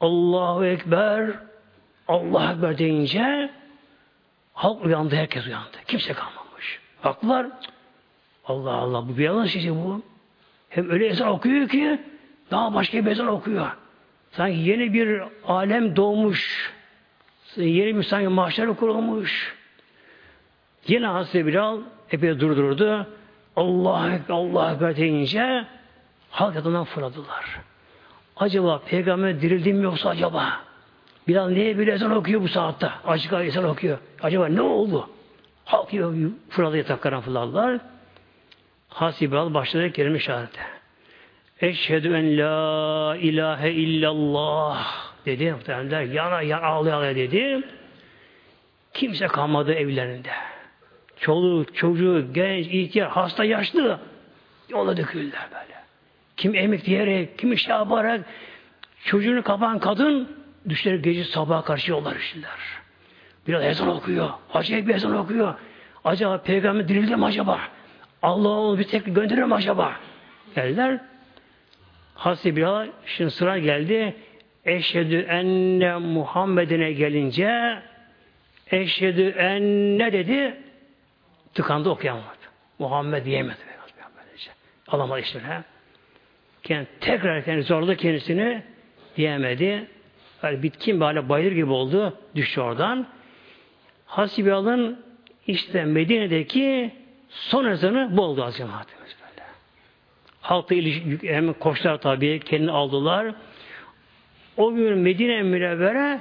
[0.00, 1.30] Allahu Ekber
[2.08, 3.50] Allah Ekber deyince
[4.54, 5.76] halk uyandı, herkes uyandı.
[5.86, 6.80] Kimse kalmamış.
[7.04, 7.46] Baktılar,
[8.46, 10.02] Allah Allah bu bir yalan şey bu.
[10.68, 12.00] Hem öyle ezan okuyor ki
[12.50, 13.66] daha başka bir ezan okuyor.
[14.30, 16.72] Sanki yeni bir alem doğmuş.
[17.56, 19.56] Yeni bir sanki mahşer kurulmuş.
[20.86, 21.78] Yine Hazreti Bilal
[22.10, 23.06] epey durdurdu.
[23.56, 25.64] Allah Allah Ekber deyince
[26.30, 27.60] halk adından fırladılar.
[28.36, 30.60] Acaba peygamber dirildi yoksa acaba?
[31.28, 32.90] Bilal niye böyle ezan okuyor bu saatte?
[33.06, 33.98] Açık ezan okuyor.
[34.22, 35.08] Acaba ne oldu?
[35.64, 35.90] Halk
[36.48, 37.80] fırladı yataklarına fırladılar.
[38.90, 40.60] Hazreti Bilal başladı kelime şehadete.
[41.60, 44.86] Eşhedü en la ilahe illallah
[45.26, 45.52] dedi.
[45.52, 47.62] Muhtemelenler yana yana ağlaya ağlaya dedi.
[48.94, 50.30] Kimse kalmadı evlerinde.
[51.20, 54.00] Çoluk, çocuğu, genç, ihtiyar, hasta, yaşlı
[54.68, 55.80] yola döküldüler böyle.
[56.36, 58.20] Kim emek diyerek, kim iş yaparak
[59.04, 60.36] çocuğunu kapan kadın
[60.68, 62.50] düşler gece sabaha karşı yollar işler.
[63.48, 64.30] Biraz ezan okuyor.
[64.54, 65.54] Acayip bir ezan okuyor.
[66.04, 67.60] Acaba peygamber dirildi mi acaba?
[68.22, 69.96] Allah onu bir tek gönderir mi acaba?
[70.54, 71.00] Geldiler.
[72.14, 74.16] Hazreti Bilal şimdi sıra geldi.
[74.64, 77.78] Eşhedü enne Muhammed'ine gelince
[78.70, 80.56] eşhedü enne dedi
[81.54, 82.24] tıkandı okuyamadı.
[82.78, 83.70] Muhammed diyemedi.
[84.88, 85.40] Alamadı işte.
[86.62, 88.62] Kendi, tekrar kendi zorladı kendisini
[89.16, 89.86] diyemedi.
[90.42, 92.18] Yani bitkin böyle bayır gibi oldu.
[92.34, 93.06] Düştü oradan.
[94.06, 95.04] Hasibial'ın
[95.46, 96.92] işte Medine'deki
[97.30, 99.46] son ezanı bu oldu az cemaatimiz böyle.
[100.40, 103.34] Halkla ilişki, hem koşlar tabii kendini aldılar.
[104.56, 106.20] O gün Medine Münevvere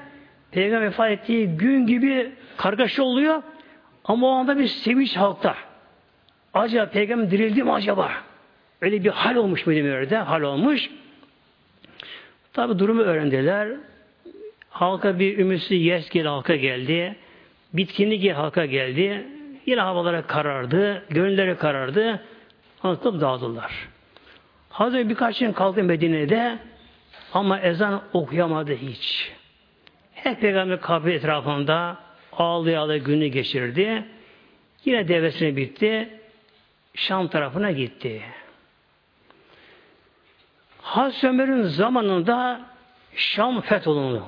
[0.51, 3.43] Peygamber vefat ettiği gün gibi kargaşa oluyor.
[4.03, 5.55] Ama o anda bir sevinç halkta.
[6.53, 8.11] Acaba peygamber dirildi mi acaba?
[8.81, 10.89] Öyle bir hal olmuş Medine'de, hal olmuş.
[12.53, 13.69] Tabi durumu öğrendiler.
[14.69, 17.15] Halka bir ümitsiz yes geldi, halka geldi.
[17.73, 19.27] Bitkinlik halka geldi.
[19.69, 22.23] Yine havalara karardı, gönülleri karardı.
[22.83, 23.87] Anlatıp dağıldılar.
[24.69, 26.59] Hazreti birkaç gün kaldı Medine'de
[27.33, 29.31] ama ezan okuyamadı hiç.
[30.13, 31.97] Hep Peygamber kabri etrafında
[32.33, 34.05] ağlaya ağlaya günü geçirdi.
[34.85, 36.09] Yine devesine bitti.
[36.95, 38.21] Şam tarafına gitti.
[40.81, 42.61] Hazreti Ömer'in zamanında
[43.15, 44.23] Şam fetholundu.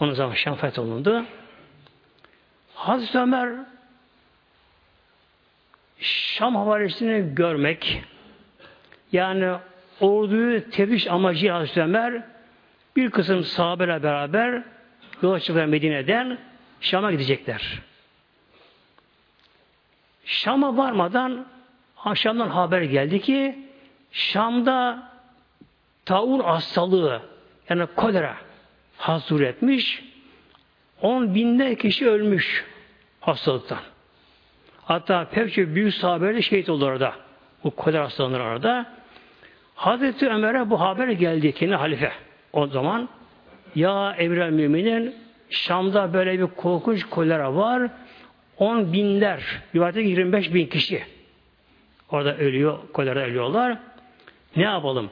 [0.00, 1.24] Onun zaman Şam fetholundu.
[2.74, 3.48] Hazreti Ömer
[6.00, 8.02] Şam havarisini görmek
[9.12, 9.54] yani
[10.00, 12.22] orduyu tebliş amacı Hazreti Ömer
[12.96, 14.62] bir kısım sahabeyle beraber
[15.22, 16.38] yola çıktılar Medine'den
[16.80, 17.82] Şam'a gidecekler.
[20.24, 21.46] Şam'a varmadan
[22.14, 23.58] Şam'dan haber geldi ki
[24.12, 25.10] Şam'da
[26.04, 27.22] taun hastalığı
[27.68, 28.36] yani kolera
[28.96, 30.04] hasur etmiş.
[31.02, 32.64] On binler kişi ölmüş
[33.20, 33.78] hastalıktan.
[34.88, 37.12] Hatta pek çok büyük sahabeler şehit oldu orada.
[37.64, 38.86] Bu kolera hastalığında orada.
[39.74, 42.12] Hazreti Ömer'e bu haber geldi kendi halife.
[42.52, 43.08] O zaman
[43.74, 45.14] ya Emre Müminin
[45.50, 47.90] Şam'da böyle bir korkunç kolera var.
[48.58, 49.42] On binler,
[49.74, 51.02] rivayette 25 bin kişi
[52.10, 53.78] orada ölüyor, kolera ölüyorlar.
[54.56, 55.10] Ne yapalım?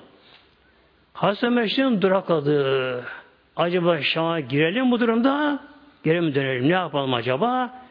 [1.13, 3.05] Hasan Meşri'nin durakladığı
[3.57, 5.59] acaba Şam'a girelim bu durumda?
[6.05, 6.69] Geri mi dönelim?
[6.69, 7.86] Ne yapalım acaba?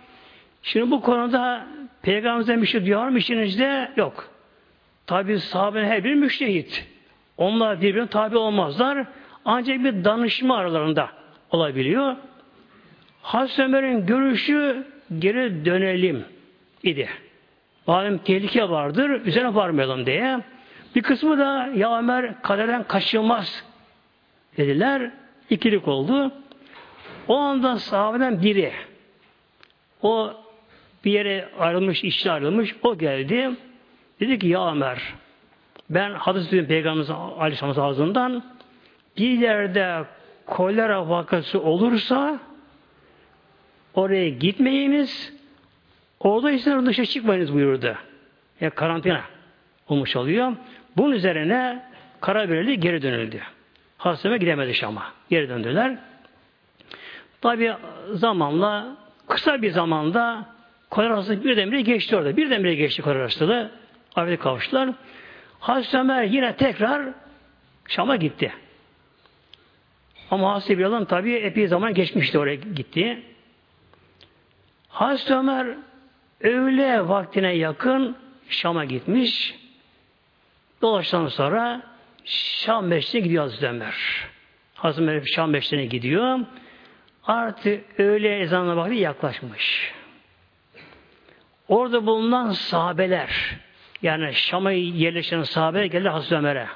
[0.66, 1.68] Şimdi bu konuda
[2.02, 3.92] Peygamber'den bir şey duyar mı işinizde?
[3.96, 4.30] Yok.
[5.08, 6.88] Tabi sahabenin her biri müştehit.
[7.38, 9.06] Onlar birbirine tabi olmazlar.
[9.46, 11.10] Ancak bir danışma aralarında
[11.52, 12.16] olabiliyor.
[13.22, 14.88] Hazreti Ömer'in görüşü
[15.20, 16.26] geri dönelim
[16.84, 17.10] idi.
[17.88, 20.40] Malum tehlike vardır, üzerine varmayalım diye.
[20.96, 23.64] Bir kısmı da ya Ömer kaderden kaçılmaz
[24.58, 25.12] dediler.
[25.50, 26.32] İkilik oldu.
[27.28, 28.72] O anda sahabeden biri
[30.02, 30.45] o
[31.06, 32.76] bir yere ayrılmış, işçi ayrılmış.
[32.84, 33.52] O geldi.
[34.20, 35.14] Dedi ki ya Ömer
[35.90, 38.44] ben hadis duydum Peygamberimiz Aleyhisselam ağzından
[39.18, 40.04] bir yerde
[40.46, 42.40] kolera vakası olursa
[43.94, 45.34] oraya gitmeyiniz
[46.20, 47.86] orada işte dışarı çıkmayınız buyurdu.
[47.86, 47.98] Ya
[48.62, 49.22] yani karantina
[49.90, 50.54] olmuş oluyor.
[50.98, 51.84] Bunun üzerine
[52.22, 53.42] karar verildi, geri dönüldü.
[53.98, 55.04] Hastane gidemedi Şam'a.
[55.30, 55.98] Geri döndüler.
[57.42, 57.74] Tabi
[58.12, 58.98] zamanla
[59.28, 60.55] kısa bir zamanda
[60.90, 62.38] kolera hastalığı birdenbire geçti orada.
[62.38, 63.72] Birdenbire geçti kolera hastalığı.
[64.16, 64.90] Afiyete kavuştular.
[65.60, 67.06] Hazreti Ömer yine tekrar
[67.88, 68.54] Şam'a gitti.
[70.32, 73.24] Ama Hazreti Bilal'ın tabi epey zaman geçmişti oraya gitti.
[74.90, 75.68] Hazreti Ömer
[76.42, 78.16] öğle vaktine yakın
[78.50, 79.56] Şam'a gitmiş.
[80.82, 81.82] Dolaştıktan sonra
[82.26, 83.96] Şam Meşri'ne gidiyor Hazreti Ömer.
[84.76, 86.40] Hazreti Ömer Şam Meşri'ne gidiyor.
[87.24, 89.94] Artık öğle ezanına vakti yaklaşmış.
[91.68, 93.58] Orada bulunan sahabeler
[94.02, 96.68] yani Şam'a yerleşen sahabe geldi Hazreti Ömer'e.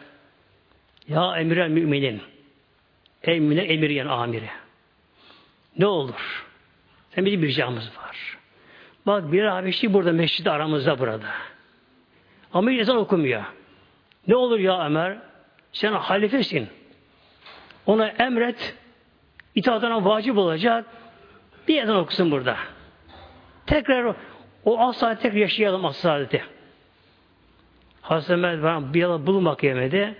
[1.08, 2.22] Ya emir müminin.
[3.28, 4.50] Mümin emir yani amiri.
[5.78, 6.46] Ne olur?
[7.12, 8.38] Sen bir ricamız var.
[9.06, 11.28] Bak bir Habeşi burada mescidi aramızda burada.
[12.54, 13.44] Ama ezan okumuyor.
[14.28, 15.18] Ne olur ya Ömer?
[15.72, 16.68] Sen halifesin.
[17.86, 18.76] Ona emret.
[19.56, 20.86] itaatına vacip olacak.
[21.68, 22.58] Bir ezan okusun burada.
[23.66, 24.16] Tekrar
[24.70, 26.44] o, asla tekrar yaşayalım as-saadeti.
[28.02, 30.16] Hazreti Ömer Bilal'ı bulmak yemedi.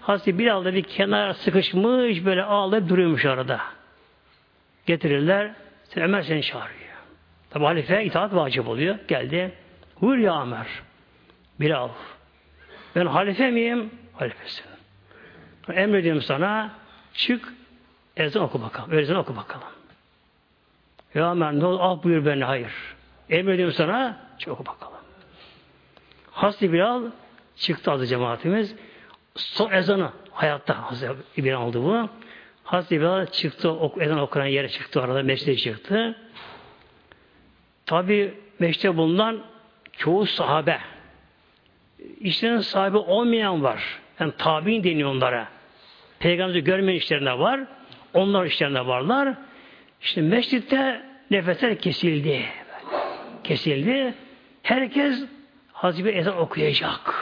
[0.00, 3.60] Hazreti Bilal da bir kenara sıkışmış böyle ağlayıp duruyormuş arada.
[4.86, 5.52] Getirirler.
[5.84, 6.78] Sen Ömer seni çağırıyor.
[7.50, 8.98] Tabi halife itaat vacip oluyor.
[9.08, 9.52] Geldi.
[10.00, 10.66] Buyur ya Ömer.
[11.60, 11.88] Bilal.
[12.96, 13.90] Ben halife miyim?
[14.12, 14.64] Halifesin.
[15.72, 16.70] Emrediyorum sana
[17.14, 17.52] çık
[18.16, 18.98] ezan oku bakalım.
[18.98, 19.68] Ezan oku bakalım.
[21.14, 22.44] Ya Ömer ne olur ah buyur beni.
[22.44, 22.97] Hayır.
[23.30, 24.98] Emrediyorum sana çık oku bakalım.
[26.30, 27.02] Hazreti Bilal
[27.56, 28.74] çıktı adı cemaatimiz.
[29.34, 32.08] Son ezanı hayatta Hazreti Bilal oldu bu.
[32.64, 36.16] Hazreti Bilal çıktı, ezan okunan yere çıktı arada, mescide çıktı.
[37.86, 39.42] Tabi meşte bulunan
[39.92, 40.78] çoğu sahabe
[42.20, 43.98] işlerin sahibi olmayan var.
[44.20, 45.48] Yani tabi'in deniyor onlara.
[46.18, 47.60] Peygamberi görmeyen işlerinde var.
[48.14, 49.34] Onlar işlerinde varlar.
[50.00, 52.48] İşte mescitte nefesler kesildi.
[53.48, 54.14] Kesildi.
[54.62, 55.24] Herkes
[55.72, 57.14] Hazreti ezan okuyacak.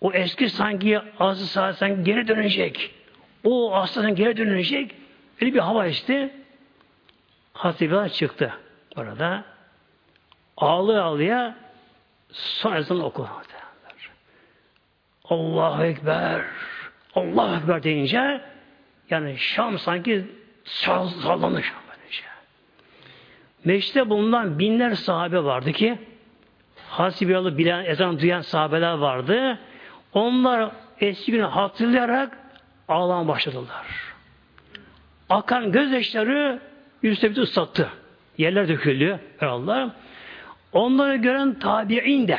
[0.00, 2.94] O eski sanki azı saat geri dönecek.
[3.44, 4.94] O hastadan geri dönecek.
[5.40, 6.34] Öyle bir hava işte.
[7.52, 8.54] Hazreti çıktı
[8.96, 9.44] orada.
[10.56, 11.52] Ağlıyor ağlıyor.
[12.32, 13.28] Son ezan okudu.
[15.24, 16.44] Allahu Ekber.
[17.14, 18.40] Allahu Ekber deyince
[19.10, 20.26] yani Şam sanki
[20.64, 21.79] böylece.
[23.64, 25.98] Mecliste bulunan binler sahabe vardı ki
[26.90, 29.58] Hasibiyalı bilen, ezan duyan sahabeler vardı.
[30.12, 32.38] Onlar eski günü hatırlayarak
[32.88, 33.86] ağlamaya başladılar.
[35.28, 36.60] Akan gözyaşları
[37.02, 37.88] yüzde ıslattı.
[38.38, 39.20] Yerler döküldü.
[39.40, 39.94] Allah.
[40.72, 42.38] Onları gören tabi'in de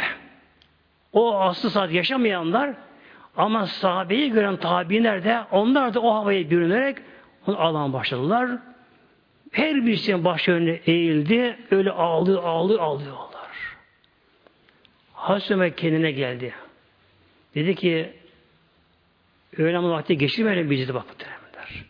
[1.13, 2.74] o aslı saat yaşamayanlar
[3.38, 6.97] ama sahabeyi gören tabi'inler de onlar da o havaya bürünerek
[7.47, 8.49] onu ağlamaya başladılar.
[9.52, 11.58] Her birisinin başı önüne eğildi.
[11.72, 13.78] Öyle ağlıyor, ağlıyor, ağlıyorlar.
[15.14, 16.54] Hazreti kendine geldi.
[17.56, 18.14] Dedi ki
[19.58, 21.86] öğlen vakti geçirmeyelim bizi bak muhtemelenler.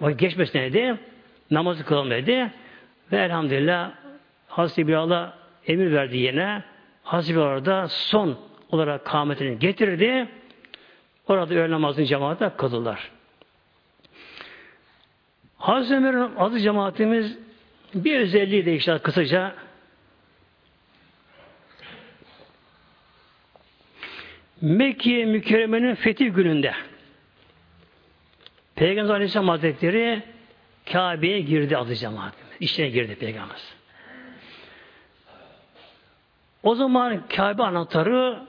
[0.00, 0.98] Vakit geçmesin dedi.
[1.50, 2.52] Namazı kılalım dedi.
[3.12, 3.92] Ve elhamdülillah
[4.48, 6.64] Hazreti Bilal'a emir verdi yine.
[7.02, 8.38] Hazreti Bilal da son
[8.70, 10.28] olarak kâmetini getirdi.
[11.28, 13.10] Orada öğle namazını cemaate kıldılar.
[15.58, 17.38] Hazreti Ömer'in adı cemaatimiz
[17.94, 19.54] bir özelliği de işte kısaca
[24.60, 26.74] Mekke mükerremenin fetih gününde
[28.74, 30.22] Peygamber Aleyhisselam Hazretleri
[30.92, 32.52] Kabe'ye girdi adı cemaatimiz.
[32.60, 33.56] İçine girdi Peygamber.
[36.62, 38.42] O zaman Kabe anahtarı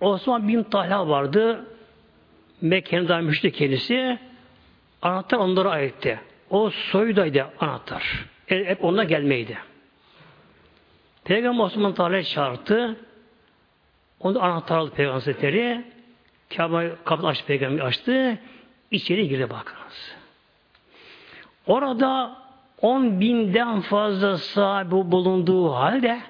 [0.00, 1.66] Osman bin Talha vardı.
[2.60, 4.18] Mekke'nin daha müşrik kendisi.
[5.02, 6.20] Anahtar onlara aitti.
[6.50, 8.26] O soydaydı anahtar.
[8.48, 9.58] E, hep onunla gelmeydi.
[11.24, 12.96] Peygamber Osman Talha çağırdı.
[14.20, 15.84] Onu anahtar aldı Peygamber Hazretleri.
[16.56, 18.38] Kabe kapı açtı Peygamber açtı.
[18.90, 20.16] İçeri girdi bakınız.
[21.66, 22.36] Orada
[22.82, 26.20] on binden fazla sahibi bulunduğu halde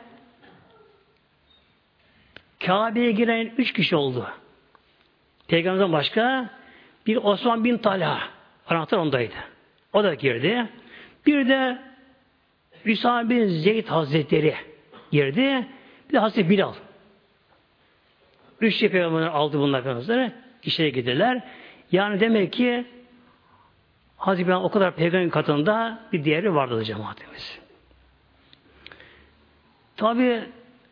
[2.67, 4.27] Kabe'ye giren üç kişi oldu.
[5.49, 6.51] Peygamberden başka
[7.07, 8.21] bir Osman bin Talha
[8.71, 9.35] anahtar ondaydı.
[9.93, 10.67] O da girdi.
[11.27, 11.79] Bir de
[12.85, 14.55] Hüsam bin Zeyd Hazretleri
[15.13, 15.67] girdi.
[16.09, 16.75] Bir de Hazreti Bilal.
[18.61, 20.33] Üç peygamber aldı bunlar peygamberleri.
[20.63, 21.43] İşe gidiler.
[21.93, 22.85] Yani demek ki
[24.17, 27.59] Hazreti Bilal o kadar peygamber katında bir diğeri vardı cemaatimiz.
[29.97, 30.43] Tabi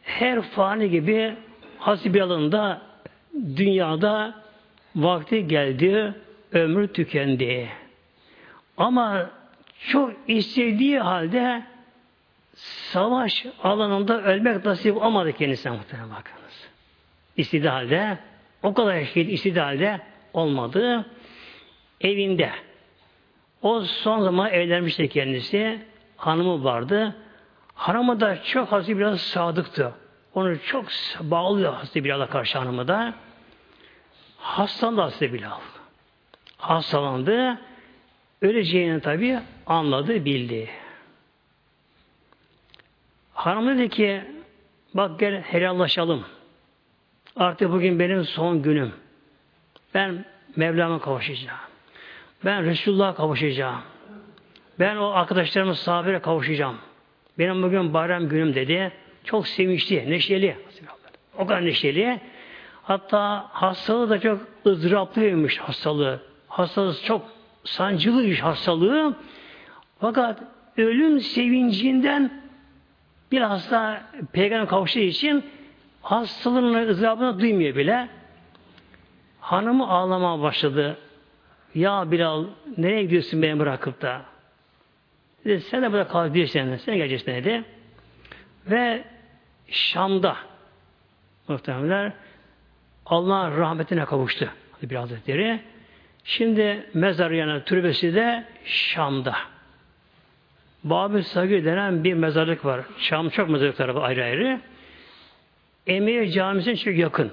[0.02, 1.34] her fani gibi
[1.78, 2.82] Hazreti Bilal'ın da
[3.56, 4.34] dünyada
[4.96, 6.14] vakti geldi,
[6.52, 7.68] ömrü tükendi.
[8.76, 9.30] Ama
[9.88, 11.62] çok istediği halde
[12.92, 16.68] savaş alanında ölmek nasip olmadı kendisine muhtemelen bakınız.
[17.36, 18.18] İstediği halde
[18.62, 20.00] o kadar şehit istediği halde
[20.32, 21.06] olmadı.
[22.00, 22.50] Evinde.
[23.62, 25.78] O son zaman evlenmişti kendisi.
[26.16, 27.16] Hanımı vardı.
[27.74, 29.92] Hanımı da çok hafif biraz sadıktı.
[30.34, 30.84] Onu çok
[31.20, 33.14] bağlı Hazreti Bilal'a karşı hanımı da.
[34.38, 35.58] Hastalandı Hazreti Bilal.
[36.58, 37.58] Hastalandı.
[38.42, 40.70] Öleceğini tabi anladı, bildi.
[43.34, 44.22] Hanım dedi ki
[44.94, 46.24] bak gel helallaşalım.
[47.36, 48.92] Artık bugün benim son günüm.
[49.94, 50.24] Ben
[50.56, 51.58] Mevlam'a kavuşacağım.
[52.44, 53.80] Ben Resulullah'a kavuşacağım.
[54.78, 56.78] Ben o arkadaşlarımın sahabeye kavuşacağım.
[57.38, 58.92] Benim bugün bayram günüm dedi.
[59.24, 60.56] Çok sevinçli, neşeli.
[61.38, 62.20] O kadar neşeli.
[62.82, 66.27] Hatta hastalığı da çok ızraplıymış hastalığı.
[66.48, 67.26] Hastalığı çok
[67.64, 69.16] sancılıymış hastalığı.
[70.00, 70.42] Fakat
[70.76, 72.42] ölüm sevincinden
[73.32, 75.44] bir hasta peygamber kavuştuğu için
[76.02, 78.08] hastalığının ızdırabını duymuyor bile.
[79.40, 80.98] Hanımı ağlamaya başladı.
[81.74, 82.44] Ya Bilal
[82.76, 84.22] nereye gidiyorsun beni bırakıp da?
[85.44, 87.64] Dedi, sen de burada kal sen, sen geleceksin dedi.
[88.66, 89.04] Ve
[89.68, 90.36] Şam'da
[91.48, 92.12] muhtemelenler
[93.06, 94.48] Allah'ın rahmetine kavuştu.
[94.82, 95.60] Bir Hazretleri.
[96.28, 99.36] Şimdi mezar yanı türbesi de Şam'da.
[100.84, 102.80] Babı Sagir denen bir mezarlık var.
[102.98, 104.60] Şam çok mezarlık tarafı ayrı ayrı.
[105.86, 107.32] Emir Camisi'ne çok yakın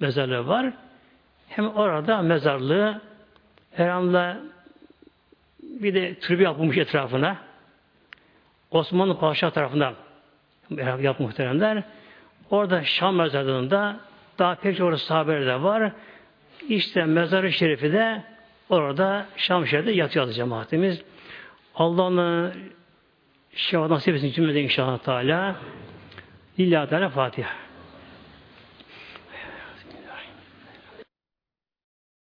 [0.00, 0.72] mezarlığı var.
[1.48, 3.00] Hem orada mezarlığı
[3.72, 4.36] herhalde
[5.62, 7.36] bir de türbe yapılmış etrafına.
[8.70, 9.94] Osmanlı Paşa tarafından
[11.00, 11.82] yapmış muhteremler.
[12.50, 13.96] Orada Şam mezarlığında
[14.38, 15.92] daha pek çok sahabeler de var.
[16.68, 18.22] İşte mezarı şerifi de
[18.68, 21.02] orada Şam yatıyor cemaatimiz.
[21.74, 22.52] Allah'ın
[23.54, 25.56] şefaat nasip etsin cümlede inşallah Teala.
[26.58, 27.63] Lillahi Teala Fatiha.